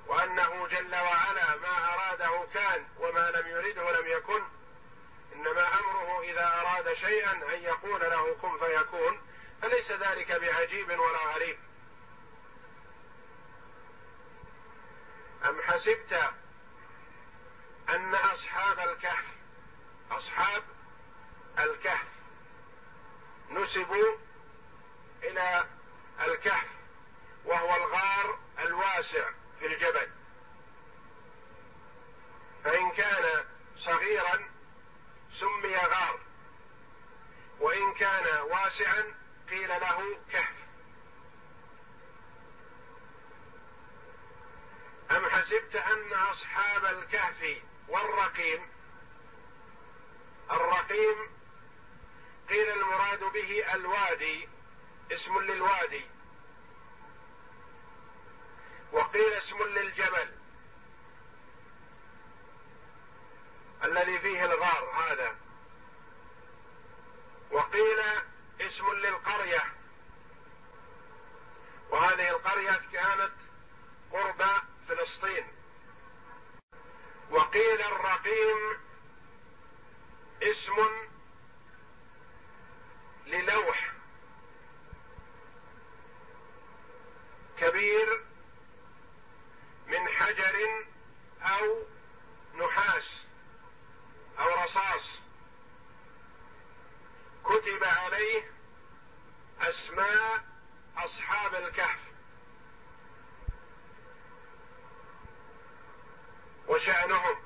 وأنه 0.06 0.68
جل 0.68 0.94
وعلا 0.94 1.56
ما 1.56 1.94
أراده 1.94 2.46
كان 2.54 2.86
وما 2.98 3.30
لم 3.30 3.46
يرده 3.48 4.00
لم 4.00 4.06
يكن 4.06 4.42
إنما 5.32 5.80
أمره 5.80 6.22
إذا 6.22 6.60
أراد 6.60 6.94
شيئا 6.94 7.32
أن 7.32 7.62
يقول 7.62 8.00
له 8.00 8.34
كن 8.34 8.58
فيكون 8.58 9.20
فليس 9.62 9.92
ذلك 9.92 10.32
بعجيب 10.32 10.88
ولا 10.90 11.34
غريب. 11.34 11.58
أم 15.44 15.62
حسبت 15.62 16.32
أن 17.88 18.14
أصحاب 18.14 18.78
الكهف 18.78 19.24
أصحاب 20.10 20.62
الكهف 21.58 22.06
نسبوا 23.50 24.16
إلى 25.22 25.66
الكهف 26.20 26.68
وهو 27.44 27.76
الغار 27.76 28.38
الواسع 28.58 29.30
في 29.60 29.66
الجبل. 29.66 30.10
فإن 32.64 32.90
كان 32.90 33.44
صغيرا 33.76 34.48
سمي 35.34 35.76
غار 35.76 36.20
وإن 37.60 37.94
كان 37.94 38.40
واسعا 38.40 39.14
قيل 39.50 39.68
له 39.68 40.18
كهف. 40.32 40.63
أم 45.10 45.26
حسبت 45.26 45.76
أن 45.76 46.12
أصحاب 46.12 46.84
الكهف 46.84 47.62
والرقيم 47.88 48.68
الرقيم 50.50 51.30
قيل 52.48 52.70
المراد 52.70 53.24
به 53.24 53.74
الوادي 53.74 54.48
اسم 55.12 55.38
للوادي 55.38 56.06
وقيل 58.92 59.32
اسم 59.32 59.62
للجبل 59.62 60.28
الذي 63.84 64.18
فيه 64.18 64.44
الغار 64.44 64.90
هذا 64.90 65.36
وقيل 67.50 68.00
اسم 68.60 68.92
للقريه 68.92 69.64
وهذه 71.90 72.30
القريه 72.30 72.80
كانت 72.92 73.32
قرب 74.12 74.42
فلسطين 74.88 75.44
وقيل 77.30 77.80
الرقيم 77.80 78.78
اسم 80.42 80.74
للوح 83.26 83.92
كبير 87.58 88.24
من 89.86 90.08
حجر 90.08 90.84
أو 91.42 91.82
نحاس 92.54 93.22
أو 94.38 94.62
رصاص 94.64 95.20
كتب 97.44 97.84
عليه 97.84 98.50
اسماء 99.60 100.44
اصحاب 100.96 101.54
الكهف 101.54 101.98
وشانهم 106.68 107.36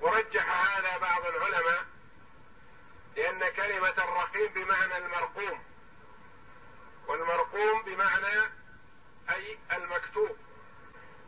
ورجح 0.00 0.76
هذا 0.76 0.98
بعض 0.98 1.26
العلماء 1.26 1.86
لأن 3.16 3.48
كلمه 3.48 3.88
الرقيم 3.98 4.52
بمعنى 4.54 4.96
المرقوم 4.98 5.64
والمرقوم 7.08 7.82
بمعنى 7.82 8.50
اي 9.30 9.58
المكتوب 9.72 10.36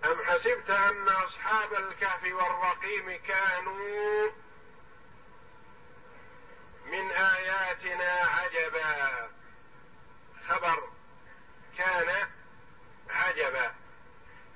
ام 0.04 0.24
حسبت 0.24 0.70
ان 0.70 1.08
اصحاب 1.08 1.74
الكهف 1.74 2.22
والرقيم 2.32 3.22
كانوا 3.26 4.30
من 6.86 7.10
اياتنا 7.10 8.10
عجبا 8.10 9.30
خبر 10.48 10.88
كان 11.78 12.28
عجبا 13.10 13.74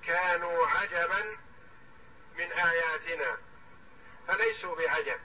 كانوا 0.07 0.67
عجبا 0.67 1.37
من 2.35 2.53
آياتنا 2.53 3.39
فليسوا 4.29 4.77
بعجب. 4.77 5.21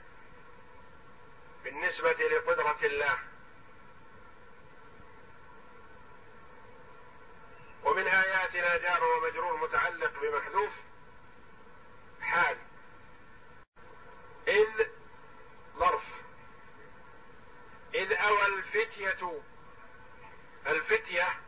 بالنسبة 1.64 2.12
لقدرة 2.12 2.78
الله. 2.82 3.18
ومن 7.84 8.06
آياتنا 8.08 8.76
جار 8.76 9.04
ومجرور 9.04 9.56
متعلق 9.56 10.20
بمحذوف 10.20 10.72
حال. 12.20 12.58
إذ 14.48 14.88
ظرف. 15.76 16.04
إذ 17.94 18.12
أوى 18.12 18.46
الفتية 18.46 19.42
الفتية 20.66 21.40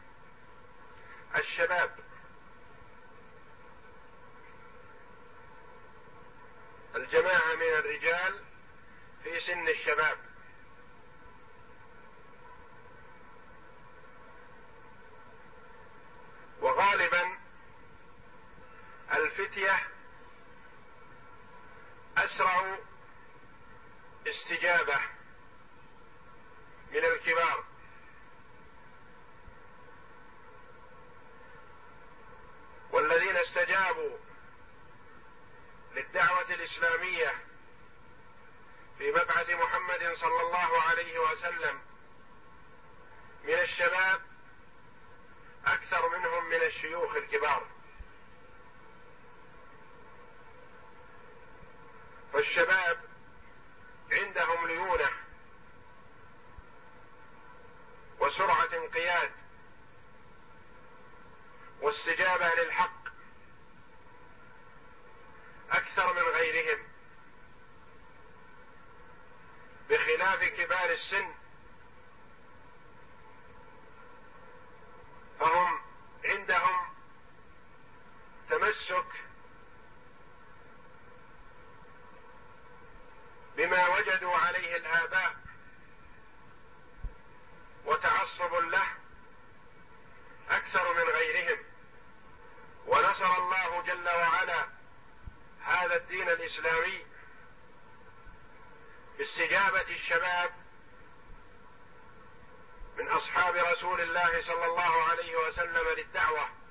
الشباب. 1.36 2.01
الجماعة 6.96 7.54
من 7.54 7.62
الرجال 7.62 8.44
في 9.24 9.40
سن 9.40 9.68
الشباب. 9.68 10.18
وغالبا 16.60 17.38
الفتية 19.12 19.88
أسرع 22.16 22.78
استجابة 24.26 25.00
من 26.92 27.04
الكبار. 27.04 27.64
والذين 32.92 33.36
استجابوا 33.36 34.18
للدعوة 35.94 36.54
الإسلامية 36.54 37.44
في 38.98 39.10
مبعث 39.10 39.50
محمد 39.50 40.12
صلى 40.14 40.40
الله 40.42 40.82
عليه 40.82 41.18
وسلم 41.18 41.80
من 43.44 43.54
الشباب 43.54 44.20
أكثر 45.66 46.08
منهم 46.08 46.44
من 46.48 46.62
الشيوخ 46.62 47.16
الكبار. 47.16 47.66
فالشباب 52.32 53.00
عندهم 54.12 54.66
ليونة 54.66 55.10
وسرعة 58.20 58.68
انقياد 58.72 59.30
واستجابة 61.80 62.54
للحق 62.54 63.02
أكثر 65.70 66.12
من 66.12 66.22
غيرهم 66.22 66.78
بخلاف 69.90 70.42
كبار 70.72 70.90
السن 70.90 71.34
فهم 75.40 75.80
عندهم 76.24 76.94
تمسك 78.50 79.06
بما 83.56 83.88
وجدوا 83.88 84.34
عليه 84.36 84.76
الآباء 84.76 85.36
وتعصب 87.84 88.54
له 88.54 88.86
أكثر 90.50 90.94
من 90.94 91.10
غيرهم. 91.10 91.58
ونصر 92.86 93.36
الله 93.36 93.82
جل 93.82 94.08
وعلا 94.08 94.68
هذا 95.64 95.96
الدين 95.96 96.28
الإسلامي 96.28 97.12
باستجابه 99.18 99.80
الشباب 99.80 100.50
من 102.98 103.08
اصحاب 103.08 103.54
رسول 103.56 103.91
الله 104.02 104.40
صلى 104.40 104.64
الله 104.64 105.02
عليه 105.02 105.36
وسلم 105.36 105.84
للدعوة. 105.98 106.61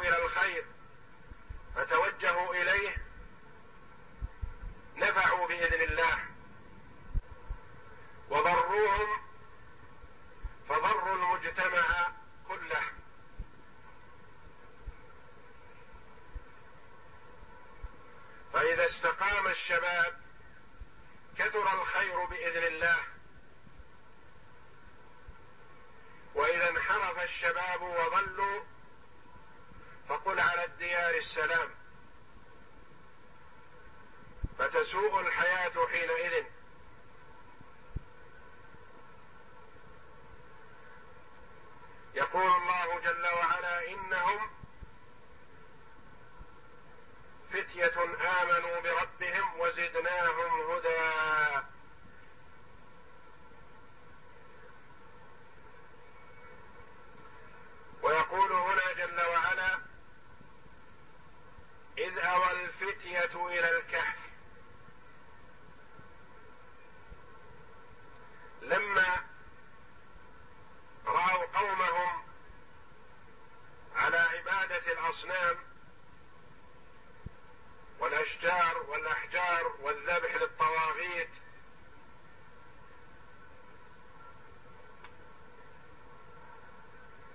إلى 0.00 0.24
الخير 0.24 0.64
فتوجهوا 1.74 2.54
إليه 2.54 2.96
نفعوا 4.96 5.48
بإذن 5.48 5.82
الله. 5.82 6.24
وضروهم 8.30 9.22
فضروا 10.68 11.14
المجتمع 11.14 12.12
كله. 12.48 12.82
فإذا 18.52 18.86
استقام 18.86 19.46
الشباب 19.46 20.20
كثر 21.38 21.80
الخير 21.82 22.24
بإذن 22.24 22.64
الله. 22.64 22.98
وإذا 26.34 26.68
انحرف 26.70 27.22
الشباب 27.22 27.82
وضلوا 27.82 28.64
فقل 30.08 30.40
على 30.40 30.64
الديار 30.64 31.14
السلام. 31.14 31.70
فتسوء 34.58 35.20
الحياة 35.20 35.86
حينئذ. 35.86 36.44
جل 43.00 43.26
وعلا 43.26 43.88
إنهم 43.88 44.50
فتية 47.50 48.04
آمنوا 48.42 48.80
بربهم 48.80 49.60
وزدناهم 49.60 50.70
هدى. 50.70 51.66
ويقول 58.02 58.52
هنا 58.52 58.92
جل 58.92 59.20
وعلا 59.20 59.87
إذ 61.98 62.18
أوى 62.18 62.50
الفتية 62.64 63.46
إلى 63.46 63.78
الكهف. 63.78 64.16
لما 68.62 69.24
رأوا 71.06 71.44
قومهم 71.58 72.22
على 73.96 74.16
عبادة 74.16 74.92
الأصنام 74.92 75.56
والأشجار 77.98 78.82
والأحجار 78.88 79.76
والذبح 79.80 80.34
للطواغيت 80.34 81.30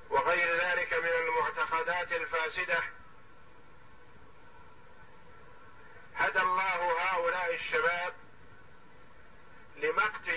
وغير 0.10 0.56
ذلك 0.56 0.94
من 0.94 1.10
المعتقدات 1.10 2.12
الفاسدة 2.12 2.84
هدى 6.16 6.42
الله 6.42 7.02
هؤلاء 7.02 7.54
الشباب 7.54 8.14
لمقت 9.76 10.30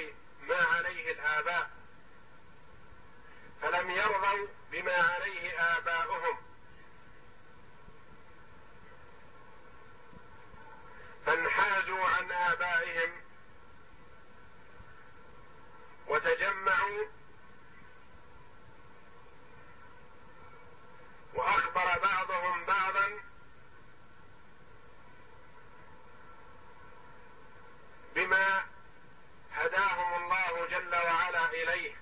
ما 0.48 0.56
عليه 0.56 1.12
الاباء 1.12 1.70
فلم 3.62 3.90
يرضوا 3.90 4.46
بما 4.72 4.94
عليه 4.94 5.76
اباؤهم 5.78 6.38
فانحازوا 11.26 12.04
عن 12.06 12.32
ابائهم 12.32 13.10
وتجمعوا 16.06 17.06
واخبر 21.34 21.98
بعضهم 22.02 22.64
بعضا 22.64 23.20
بما 28.14 28.64
هداهم 29.52 30.22
الله 30.22 30.66
جل 30.66 30.94
وعلا 30.94 31.50
اليه 31.50 31.96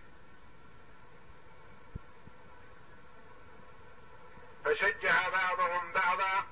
فشجع 4.65 5.29
بعضهم 5.29 5.93
بعضا 5.93 6.47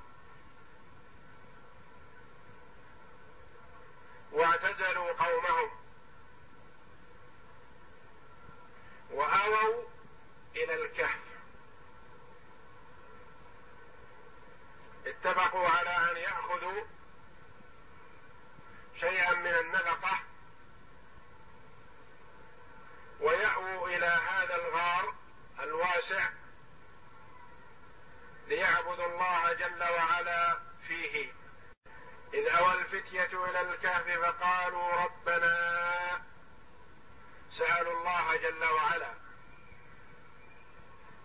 واعتزلوا 4.32 5.12
قومهم 5.12 5.70
واووا 9.10 9.84
إلى 10.56 10.74
الكهف 10.74 11.20
اتفقوا 15.06 15.68
على 15.68 16.10
ان 16.10 16.16
ياخذوا 16.16 16.82
شيئا 19.00 19.34
من 19.34 19.46
النفقه 19.46 20.18
إلى 23.72 24.06
هذا 24.06 24.54
الغار 24.54 25.14
الواسع 25.60 26.28
ليعبدوا 28.46 29.06
الله 29.06 29.52
جل 29.52 29.82
وعلا 29.82 30.58
فيه. 30.88 31.32
إذ 32.34 32.46
أوى 32.48 32.72
الفتية 32.72 33.44
إلى 33.44 33.60
الكهف 33.60 34.10
فقالوا 34.10 35.04
ربنا 35.04 36.22
سألوا 37.50 37.92
الله 37.92 38.36
جل 38.36 38.64
وعلا. 38.64 39.14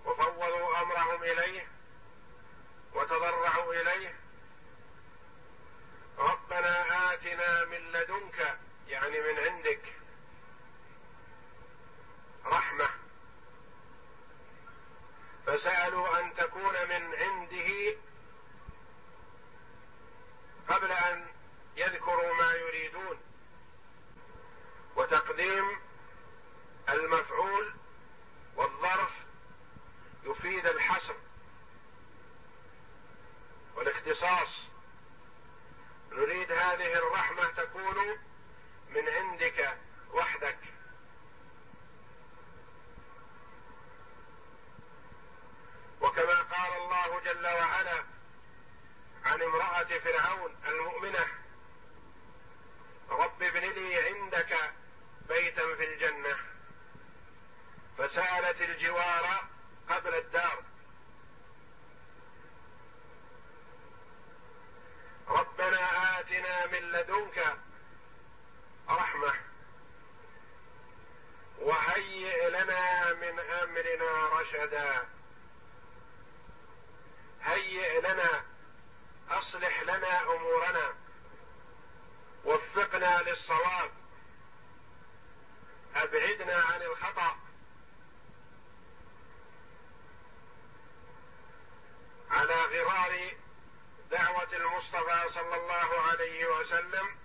وفوضوا 0.06 0.82
أمرهم 0.82 1.24
إليه 1.24 1.68
وتضرعوا 2.94 3.74
إليه. 3.74 4.16
ربنا 6.18 7.14
آتنا 7.14 7.66
من 7.66 7.92
لدنك 7.92 8.58
يعني 8.88 9.20
من 9.22 9.40
عندك 9.40 9.97
رحمة. 12.48 12.90
فسألوا 15.46 16.20
أن 16.20 16.34
تكون 16.34 16.74
من 16.90 17.16
عنده 17.16 17.96
قبل 20.68 20.92
أن 20.92 21.26
يذكروا 21.76 22.34
ما 22.34 22.54
يريدون. 22.54 23.20
وتقديم 24.96 25.80
المفعول 26.90 27.74
والظرف 28.56 29.12
يفيد 30.24 30.66
الحصر 30.66 31.16
والاختصاص. 33.76 34.68
نريد 36.12 36.52
هذه 36.52 36.94
الرحمة 36.94 37.52
تكون 37.52 38.18
من 38.90 39.10
عندك 39.10 39.78
وحدك. 40.14 40.77
وكما 46.02 46.42
قال 46.42 46.82
الله 46.82 47.20
جل 47.20 47.48
وعلا 47.48 48.04
عن 49.26 49.42
امرأة 49.42 50.00
فرعون 50.00 50.56
المؤمنة 50.68 51.28
رب 53.10 53.44
ابن 53.44 53.60
لي 53.60 53.96
عندك 53.96 54.74
بيتا 55.30 55.76
في 55.76 55.94
الجنة. 55.94 56.38
فسألت 57.98 58.62
الجوار 58.62 59.48
قبل 59.90 60.16
الدار. 60.16 60.64
ربنا 65.28 66.20
آتنا 66.20 66.66
من 66.66 66.92
لدنك 66.92 67.58
رحمة 68.90 69.34
وهيئ 71.60 72.50
لنا 72.50 73.14
من 73.14 73.40
أمرنا 73.40 74.30
رشدا. 74.30 75.17
صلى 95.30 95.56
الله 95.56 96.02
عليه 96.02 96.46
وسلم 96.46 97.16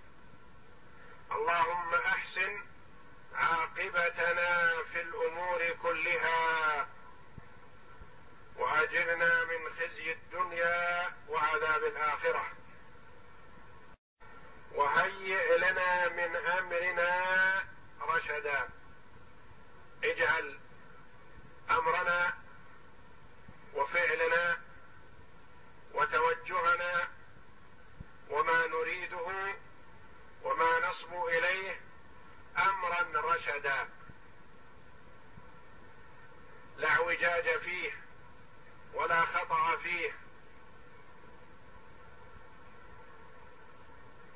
اللهم 1.31 1.93
أحسن 1.93 2.63
عاقبتنا 3.35 4.83
في 4.83 5.01
الأمور 5.01 5.69
كلها 5.83 6.87
وأجرنا 8.55 9.43
من 9.43 9.73
خزي 9.79 10.11
الدنيا 10.11 11.13
وعذاب 11.27 11.83
الآخرة. 11.83 12.45
وهيئ 14.71 15.57
لنا 15.57 16.09
من 16.09 16.35
أمرنا 16.35 17.63
رشدا. 18.01 18.69
اجعل 20.03 20.59
أمرنا 21.71 22.33
وفعلنا 23.73 24.61
وتوجهنا 25.93 27.12
وما 28.33 28.67
نريده 28.67 29.55
وما 30.43 30.89
نصبو 30.89 31.27
إليه 31.27 31.81
أمرا 32.57 33.21
رشدا. 33.21 33.89
لا 36.77 36.89
اعوجاج 36.89 37.59
فيه 37.59 37.91
ولا 38.93 39.21
خطأ 39.21 39.75
فيه 39.75 40.11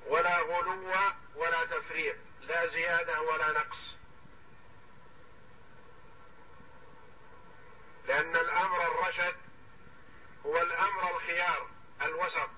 ولا 0.08 0.39
غلو 0.39 0.93
ولا 1.36 1.66
تفريط 1.66 2.16
لا 2.41 2.68
زيادة 2.68 3.22
ولا 3.22 3.52
نقص. 3.52 3.95
لأن 8.06 8.36
الأمر 8.36 8.82
الرشد 8.82 9.36
هو 10.45 10.62
الأمر 10.62 11.16
الخيار 11.16 11.70
الوسط. 12.02 12.50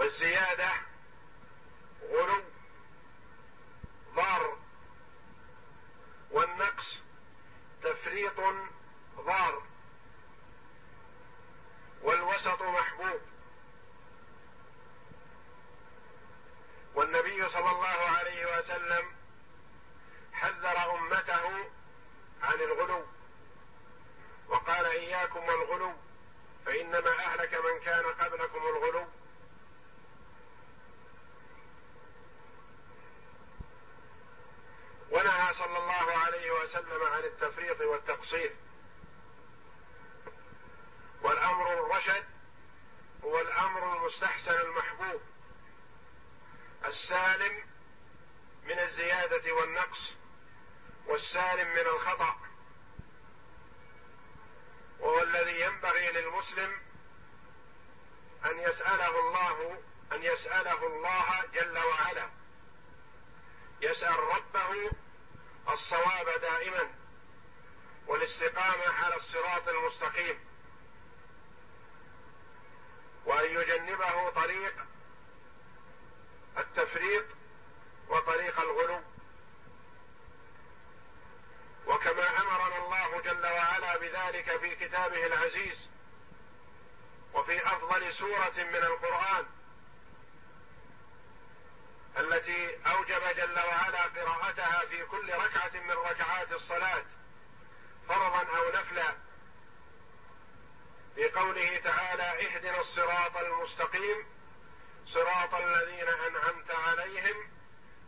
والزيادة 0.00 0.72
غلو 2.10 2.42
ضار 4.14 4.58
والنقص 6.30 6.98
تفريط 7.82 8.40
ضار 9.16 9.62
والوسط 12.02 12.62
محبوب. 12.62 13.20
والنبي 16.94 17.48
صلى 17.48 17.70
الله 17.70 17.86
عليه 18.18 18.58
وسلم 18.58 19.12
حذر 20.32 20.94
أمته 20.98 21.70
عن 22.42 22.60
الغلو 22.60 23.06
وقال 24.48 24.86
إياكم 24.86 25.44
والغلو 25.44 25.94
فإنما 26.66 27.18
أهلك 27.18 27.54
من 27.54 27.80
كان 27.80 28.04
قبلكم 28.04 28.58
الغلو. 28.58 29.19
ونهى 35.10 35.54
صلى 35.54 35.78
الله 35.78 36.16
عليه 36.16 36.50
وسلم 36.50 37.02
عن 37.02 37.24
التفريط 37.24 37.80
والتقصير. 37.80 38.56
والأمر 41.22 41.72
الرشد 41.72 42.24
هو 43.24 43.40
الامر 43.40 43.96
المستحسن 43.96 44.60
المحبوب 44.60 45.20
السالم 46.84 47.64
من 48.64 48.78
الزيادة 48.78 49.52
والنقص 49.52 50.14
والسالم 51.06 51.70
من 51.70 51.86
الخطأ 51.94 52.36
وهو 55.00 55.22
الذي 55.22 55.60
ينبغي 55.60 56.12
للمسلم 56.12 56.80
أن 58.44 58.58
يسأله 58.58 59.20
الله 59.20 59.82
أن 60.12 60.22
يسأله 60.22 60.86
الله 60.86 61.44
جل 61.54 61.78
وعلا. 61.78 62.39
يسأل 63.82 64.18
ربه 64.18 64.90
الصواب 65.72 66.40
دائما 66.40 66.90
والاستقامة 68.06 68.88
على 68.88 69.16
الصراط 69.16 69.68
المستقيم 69.68 70.38
وأن 73.24 73.54
يجنبه 73.54 74.30
طريق 74.30 74.74
التفريط 76.58 77.24
وطريق 78.08 78.60
الغلو. 78.60 79.00
وكما 81.86 82.40
أمرنا 82.40 82.84
الله 82.84 83.20
جل 83.20 83.46
وعلا 83.46 83.96
بذلك 83.96 84.56
في 84.56 84.76
كتابه 84.76 85.26
العزيز 85.26 85.88
وفي 87.34 87.66
أفضل 87.66 88.12
سورة 88.12 88.52
من 88.56 88.76
القرآن 88.76 89.46
التي 92.18 92.78
أوجب 92.86 93.36
جل 93.36 93.58
وعلا 93.58 94.02
قراءتها 94.02 94.86
في 94.86 95.04
كل 95.04 95.32
ركعة 95.32 95.80
من 95.80 95.90
ركعات 95.90 96.52
الصلاة 96.52 97.04
فرضا 98.08 98.58
أو 98.58 98.68
نفلا 98.72 99.14
في 101.14 101.30
قوله 101.30 101.76
تعالى 101.76 102.22
اهدنا 102.22 102.80
الصراط 102.80 103.36
المستقيم 103.36 104.26
صراط 105.06 105.54
الذين 105.54 106.08
أنعمت 106.08 106.70
عليهم 106.70 107.50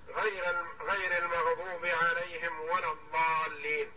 غير 0.08 0.66
غير 0.80 1.18
المغضوب 1.18 1.86
عليهم 1.86 2.60
ولا 2.60 2.92
الضالين. 2.92 3.92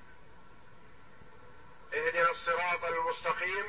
اهدنا 1.93 2.29
الصراط 2.31 2.85
المستقيم 2.85 3.65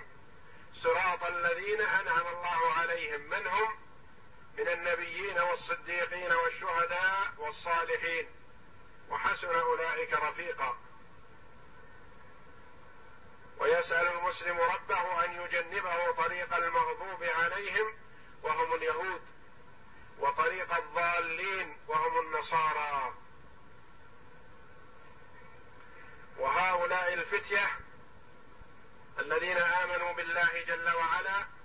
صراط 0.74 1.24
الذين 1.24 1.80
أنعم 1.80 2.26
الله 2.26 2.72
عليهم. 2.72 3.20
من 3.20 3.46
هم؟ 3.46 3.85
من 4.58 4.68
النبيين 4.68 5.38
والصديقين 5.38 6.32
والشهداء 6.32 7.34
والصالحين. 7.38 8.28
وحسن 9.10 9.54
أولئك 9.54 10.12
رفيقا. 10.12 10.78
ويسأل 13.58 14.06
المسلم 14.06 14.60
ربه 14.60 15.24
أن 15.24 15.42
يجنبه 15.42 16.12
طريق 16.12 16.54
المغضوب 16.54 17.22
عليهم 17.22 17.94
وهم 18.42 18.74
اليهود 18.74 19.20
وطريق 20.18 20.74
الضالين 20.74 21.76
وهم 21.88 22.26
النصارى. 22.26 23.14
وهؤلاء 26.38 27.14
الفتية 27.14 27.70
الذين 29.18 29.56
آمنوا 29.56 30.12
بالله 30.12 30.64
جل 30.66 30.88
وعلا 30.90 31.55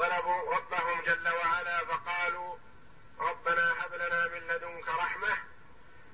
طلبوا 0.00 0.54
ربهم 0.54 1.00
جل 1.00 1.28
وعلا 1.28 1.84
فقالوا 1.84 2.56
ربنا 3.18 3.84
هب 3.84 3.94
لنا 3.94 4.28
من 4.28 4.38
لدنك 4.38 4.88
رحمة 4.88 5.38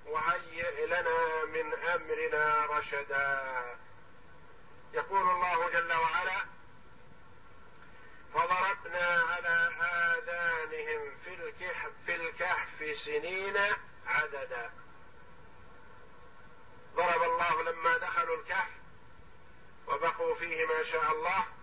وهيئ 0.06 0.86
لنا 0.86 1.44
من 1.44 1.74
أمرنا 1.74 2.66
رشدا. 2.66 3.76
يقول 4.92 5.30
الله 5.30 5.68
جل 5.70 5.92
وعلا 5.92 6.46
فضربنا 8.34 9.22
على 9.30 9.70
آذانهم 9.80 11.16
في 11.24 11.34
الكهف 11.34 11.92
في 12.06 12.14
الكهف 12.14 12.98
سنين 12.98 13.56
عددا. 14.06 14.70
ضرب 16.94 17.22
الله 17.22 17.62
لما 17.62 17.96
دخلوا 17.96 18.36
الكهف 18.36 18.70
وبقوا 19.86 20.34
فيه 20.34 20.66
ما 20.66 20.82
شاء 20.82 21.12
الله. 21.12 21.55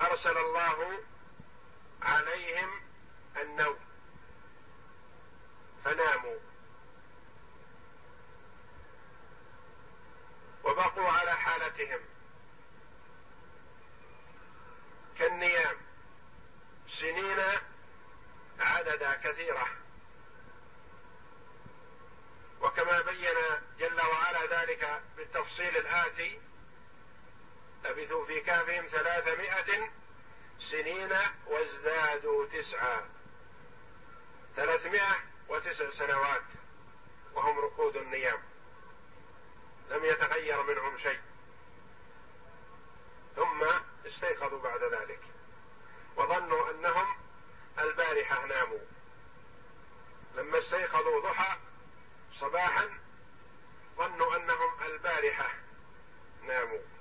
أرسل 0.00 0.38
الله 0.38 0.98
عليهم 2.02 2.82
النوم. 3.36 3.78
فناموا. 5.84 6.38
وبقوا 10.64 11.08
على 11.08 11.36
حالتهم. 11.36 12.00
كالنيام. 15.18 15.76
سنين 16.88 17.38
عددا 18.60 19.14
كثيرة. 19.14 19.68
وكما 22.60 23.00
بين 23.00 23.36
جل 23.78 24.00
وعلا 24.00 24.62
ذلك 24.62 25.02
بالتفصيل 25.16 25.76
الآتي 25.76 26.47
لبثوا 27.88 28.24
في 28.24 28.40
كهفهم 28.40 28.86
ثلاثمائة 28.86 29.90
سنين 30.60 31.12
وازدادوا 31.46 32.46
تسعا 32.46 33.08
ثلاثمائة 34.56 35.16
وتسع 35.48 35.90
سنوات 35.90 36.42
وهم 37.34 37.58
رقود 37.58 37.96
النيام. 37.96 38.42
لم 39.90 40.04
يتغير 40.04 40.62
منهم 40.62 40.98
شيء. 40.98 41.20
ثم 43.36 43.64
استيقظوا 44.06 44.58
بعد 44.58 44.82
ذلك. 44.82 45.20
وظنوا 46.16 46.70
أنهم 46.70 47.16
البارحة 47.78 48.46
ناموا. 48.46 48.84
لما 50.36 50.58
استيقظوا 50.58 51.20
ضحى 51.20 51.58
صباحا 52.34 52.98
ظنوا 53.96 54.36
أنهم 54.36 54.82
البارحة 54.82 55.54
ناموا. 56.42 56.97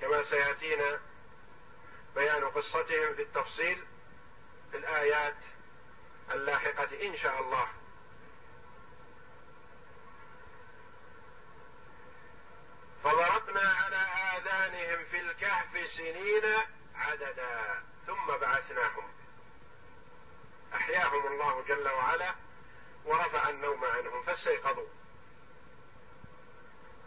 كما 0.00 0.22
سيأتينا 0.22 1.00
بيان 2.14 2.44
قصتهم 2.44 3.14
في 3.14 3.22
التفصيل 3.22 3.84
في 4.70 4.76
الآيات 4.76 5.36
اللاحقة 6.30 7.06
إن 7.06 7.16
شاء 7.16 7.40
الله. 7.40 7.68
فضربنا 13.04 13.60
على 13.60 13.96
آذانهم 14.36 15.04
في 15.04 15.20
الكهف 15.20 15.88
سنين 15.88 16.44
عددا 16.94 17.82
ثم 18.06 18.26
بعثناهم. 18.26 19.12
أحياهم 20.74 21.26
الله 21.26 21.64
جل 21.68 21.88
وعلا 21.88 22.34
ورفع 23.04 23.48
النوم 23.48 23.84
عنهم 23.84 24.22
فاستيقظوا. 24.22 24.88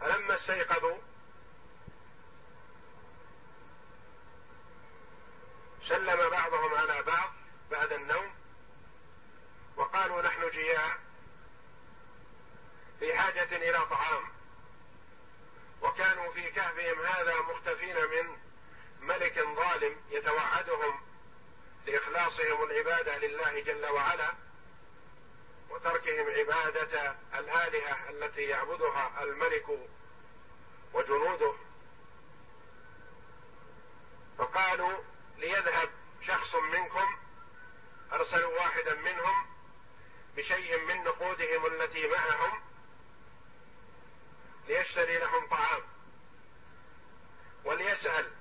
فلما 0.00 0.34
استيقظوا 0.34 0.98
سلم 5.90 6.30
بعضهم 6.30 6.74
على 6.74 7.02
بعض 7.02 7.30
بعد 7.70 7.92
النوم 7.92 8.34
وقالوا 9.76 10.22
نحن 10.22 10.50
جياع 10.50 10.96
في 13.00 13.14
حاجة 13.18 13.56
إلى 13.56 13.86
طعام 13.86 14.24
وكانوا 15.82 16.32
في 16.32 16.50
كهفهم 16.50 17.00
هذا 17.00 17.34
مختفين 17.40 17.96
من 17.96 18.36
ملك 19.00 19.38
ظالم 19.56 19.96
يتوعدهم 20.10 21.00
لإخلاصهم 21.86 22.62
العبادة 22.64 23.18
لله 23.18 23.60
جل 23.60 23.86
وعلا 23.86 24.34
وتركهم 25.70 26.30
عبادة 26.30 27.16
الآلهة 27.38 28.10
التي 28.10 28.42
يعبدها 28.42 29.22
الملك 29.22 29.66
وجنوده 30.92 31.54
فقالوا 34.38 35.09
ليذهب 35.40 35.90
شخص 36.22 36.54
منكم 36.54 37.16
ارسلوا 38.12 38.54
واحدا 38.58 38.94
منهم 38.94 39.46
بشيء 40.36 40.84
من 40.84 41.04
نقودهم 41.04 41.66
التي 41.66 42.08
معهم 42.08 42.60
ليشتري 44.68 45.18
لهم 45.18 45.48
طعام 45.48 45.82
وليسأل 47.64 48.32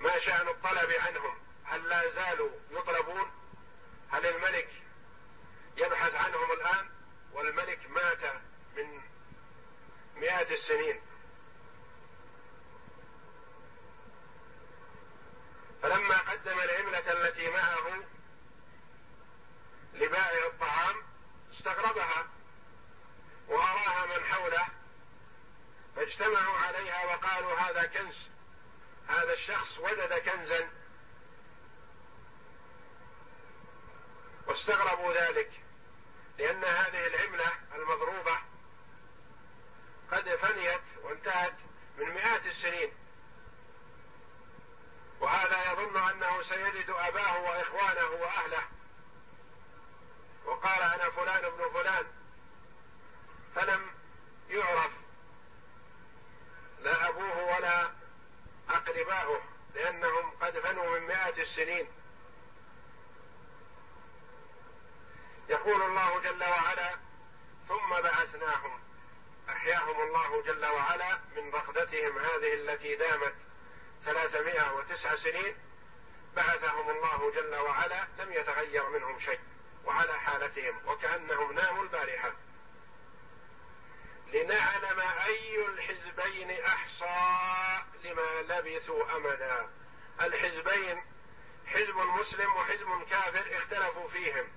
ما 0.00 0.18
شأن 0.18 0.48
الطلب 0.48 0.90
عنهم 0.90 1.38
هل 1.64 1.88
لا 1.88 2.10
زالوا 2.10 2.50
يطلبون؟ 2.70 3.30
هل 4.10 4.26
الملك 4.26 4.68
يبحث 5.76 6.14
عنهم 6.14 6.52
الآن؟ 6.52 6.90
والملك 7.32 7.90
مات 7.90 8.42
من 8.76 9.00
مئات 10.16 10.52
السنين. 10.52 11.00
قدم 16.30 16.60
العملة 16.60 17.12
التي 17.12 17.50
معه 17.50 18.02
لبائع 19.94 20.46
الطعام 20.46 20.96
استغربها 21.52 22.26
وأراها 23.48 24.06
من 24.06 24.24
حوله 24.24 24.66
فاجتمعوا 25.96 26.58
عليها 26.58 27.04
وقالوا 27.04 27.54
هذا 27.54 27.86
كنز 27.86 28.28
هذا 29.08 29.32
الشخص 29.32 29.78
وجد 29.78 30.12
كنزا. 30.12 30.70
واستغربوا 34.46 35.12
ذلك 35.12 35.50
لأن 36.38 36.64
هذه 36.64 37.06
العملة 37.06 37.52
المضروبة 37.74 38.38
قد 40.12 40.36
فنيت 40.36 40.82
وانتهت 41.02 41.54
من 41.98 42.10
مئات 42.10 42.46
السنين. 42.46 42.99
وهذا 45.20 45.72
يظن 45.72 45.96
أنه 45.96 46.42
سيجد 46.42 46.90
أباه 46.90 47.42
وإخوانه 47.42 48.10
وأهله. 48.10 48.62
وقال 50.44 50.82
أنا 50.82 51.10
فلان 51.10 51.44
ابن 51.44 51.70
فلان. 51.74 52.06
فلم 53.54 53.90
يعرف. 54.48 54.90
لا 56.80 57.08
أبوه 57.08 57.56
ولا 57.56 57.90
أقرباؤه 58.70 59.42
لأنهم 59.74 60.30
قد 60.40 60.58
فنوا 60.58 60.98
من 60.98 61.06
مئات 61.06 61.38
السنين. 61.38 61.88
يقول 65.48 65.82
الله 65.82 66.20
جل 66.20 66.44
وعلا 66.44 66.96
ثم 67.68 68.00
بعثناهم. 68.02 68.80
أحياهم 69.48 70.00
الله 70.00 70.42
جل 70.42 70.66
وعلا 70.66 71.18
من 71.36 71.50
رقدتهم 71.50 72.18
هذه 72.18 72.54
التي 72.54 72.96
دامت. 72.96 73.34
ثلاثمائة 74.04 74.72
وتسع 74.72 75.14
سنين 75.14 75.56
بعثهم 76.36 76.90
الله 76.90 77.32
جل 77.34 77.54
وعلا 77.54 78.06
لم 78.18 78.32
يتغير 78.32 78.88
منهم 78.88 79.20
شيء 79.20 79.40
وعلى 79.84 80.20
حالتهم 80.20 80.80
وكأنهم 80.86 81.52
ناموا 81.52 81.82
البارحة. 81.82 82.32
لنعلم 84.32 85.00
أي 85.00 85.66
الحزبين 85.66 86.64
أحصى 86.64 87.82
لما 88.04 88.42
لبثوا 88.42 89.16
أمدا. 89.16 89.70
الحزبين 90.20 91.04
حزب 91.66 91.96
مسلم 91.96 92.52
وحزب 92.56 93.02
كافر 93.10 93.56
اختلفوا 93.56 94.08
فيهم. 94.08 94.48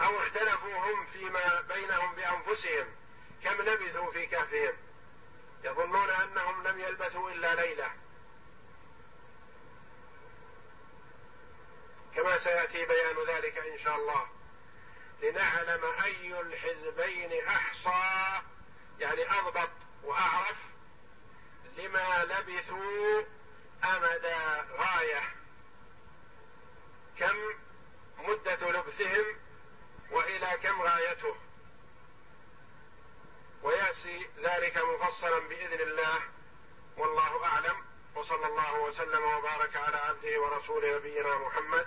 أو 0.00 0.18
اختلفوا 0.18 0.74
هم 0.74 1.06
فيما 1.06 1.60
بينهم 1.60 2.14
بأنفسهم. 2.14 2.86
كم 3.44 3.62
لبثوا 3.62 4.12
في 4.12 4.26
كهفهم؟ 4.26 4.76
يظنون 5.64 6.10
أنهم 6.10 6.62
لم 6.66 6.80
يلبثوا 6.80 7.30
إلا 7.30 7.54
ليلة. 7.54 7.90
كما 12.14 12.38
سيأتي 12.38 12.86
بيان 12.86 13.16
ذلك 13.28 13.58
إن 13.58 13.78
شاء 13.78 13.96
الله. 13.96 14.28
لنعلم 15.22 15.84
أي 15.84 16.40
الحزبين 16.40 17.46
أحصى 17.46 18.42
يعني 18.98 19.30
أضبط 19.32 19.70
وأعرف 20.02 20.56
لما 21.76 22.24
لبثوا 22.24 23.22
أمد 23.84 24.26
غاية. 24.72 25.22
كم 27.18 27.36
مدة 28.18 28.70
لبثهم 28.70 29.38
وإلى 30.10 30.58
كم 30.62 30.82
غايته. 30.82 31.36
ويأتي 33.62 34.26
ذلك 34.42 34.76
مفصلا 34.76 35.38
بإذن 35.38 35.80
الله 35.80 36.20
والله 36.96 37.44
أعلم 37.44 37.76
وصلى 38.14 38.46
الله 38.46 38.80
وسلم 38.80 39.24
وبارك 39.24 39.76
على 39.76 39.96
عبده 39.96 40.40
ورسوله 40.40 40.96
نبينا 40.96 41.38
محمد 41.38 41.86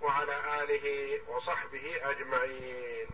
وعلى 0.00 0.62
آله 0.62 1.20
وصحبه 1.28 2.10
أجمعين. 2.10 3.08